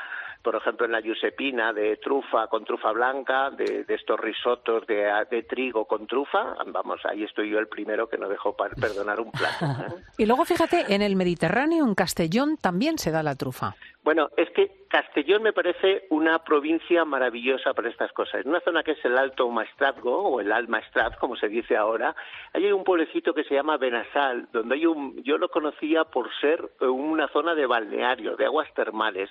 [0.44, 5.12] por ejemplo en la Giuseppina, de trufa con trufa blanca, de, de estos risotos de,
[5.32, 9.32] de trigo con trufa, vamos, ahí estoy yo el primero que no dejo perdonar un
[9.32, 9.66] plato.
[9.66, 10.02] ¿eh?
[10.18, 13.76] Y luego fíjate, en el Mediterráneo, en Castellón, también se da la trufa.
[14.04, 18.42] Bueno, es que Castellón me parece una provincia maravillosa para estas cosas.
[18.42, 22.14] En una zona que es el Alto Maestrazgo, o el Almaestraz, como se dice ahora,
[22.54, 26.70] hay un pueblecito que se llama Benasal, donde hay un, yo lo conocía por ser
[26.82, 29.30] eh, una zona de balneario, de aguas termales.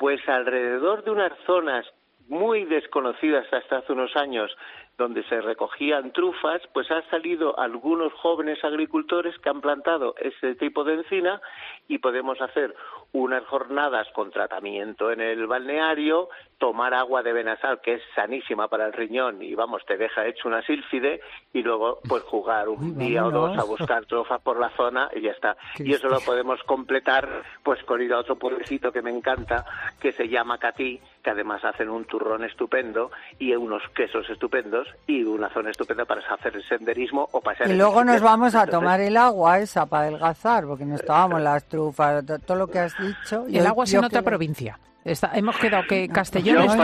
[0.00, 1.84] Pues alrededor de unas zonas
[2.26, 4.50] muy desconocidas hasta hace unos años,
[4.96, 10.84] donde se recogían trufas, pues han salido algunos jóvenes agricultores que han plantado ese tipo
[10.84, 11.42] de encina
[11.86, 12.74] y podemos hacer
[13.12, 16.30] unas jornadas con tratamiento en el balneario,
[16.60, 20.46] tomar agua de Benasal, que es sanísima para el riñón y vamos, te deja hecho
[20.46, 21.20] una sílfide,
[21.54, 25.22] y luego pues jugar un día o dos a buscar trofas por la zona y
[25.22, 25.56] ya está.
[25.78, 27.26] Y eso lo podemos completar
[27.64, 29.64] pues con ir a otro pueblecito que me encanta,
[29.98, 35.24] que se llama Catí, que además hacen un turrón estupendo y unos quesos estupendos y
[35.24, 38.80] una zona estupenda para hacer el senderismo o pasear Y luego nos vamos a Entonces,
[38.80, 42.80] tomar el agua esa para adelgazar, porque nos tomamos las trufas, to- todo lo que
[42.80, 43.46] has dicho.
[43.46, 44.78] El Yo- agua es en otra provincia.
[45.04, 46.74] Está- hemos quedado que Castellón No, es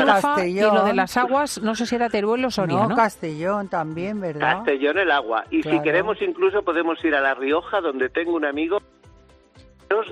[0.46, 2.96] y lo de las aguas, no sé si era Teruel o Soria, No, ¿no?
[2.96, 4.56] Castellón también, ¿verdad?
[4.58, 5.44] Castellón el agua.
[5.50, 5.76] Y Claro.
[5.78, 8.78] si queremos incluso podemos ir a La Rioja, donde tengo un amigo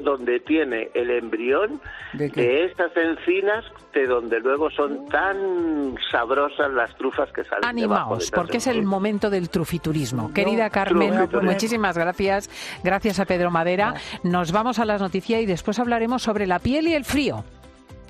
[0.03, 1.81] donde tiene el embrión
[2.13, 8.37] ¿De estas encinas de donde luego son tan sabrosas las trufas que salen Animaos, de
[8.37, 10.33] porque es el momento del trufiturismo.
[10.33, 11.51] Querida Carmen, trufiturismo.
[11.51, 12.49] muchísimas gracias.
[12.85, 13.95] Gracias a Pedro Madera.
[14.23, 17.45] Nos vamos a las noticias y después hablaremos sobre la piel y el frío.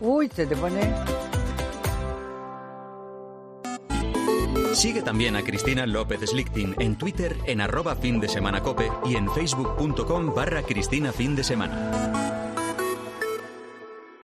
[0.00, 0.80] Uy, se te pone...
[4.74, 9.14] Sigue también a Cristina López Slichting en Twitter en arroba fin de semana cope y
[9.14, 12.43] en facebook.com barra Cristina fin de semana.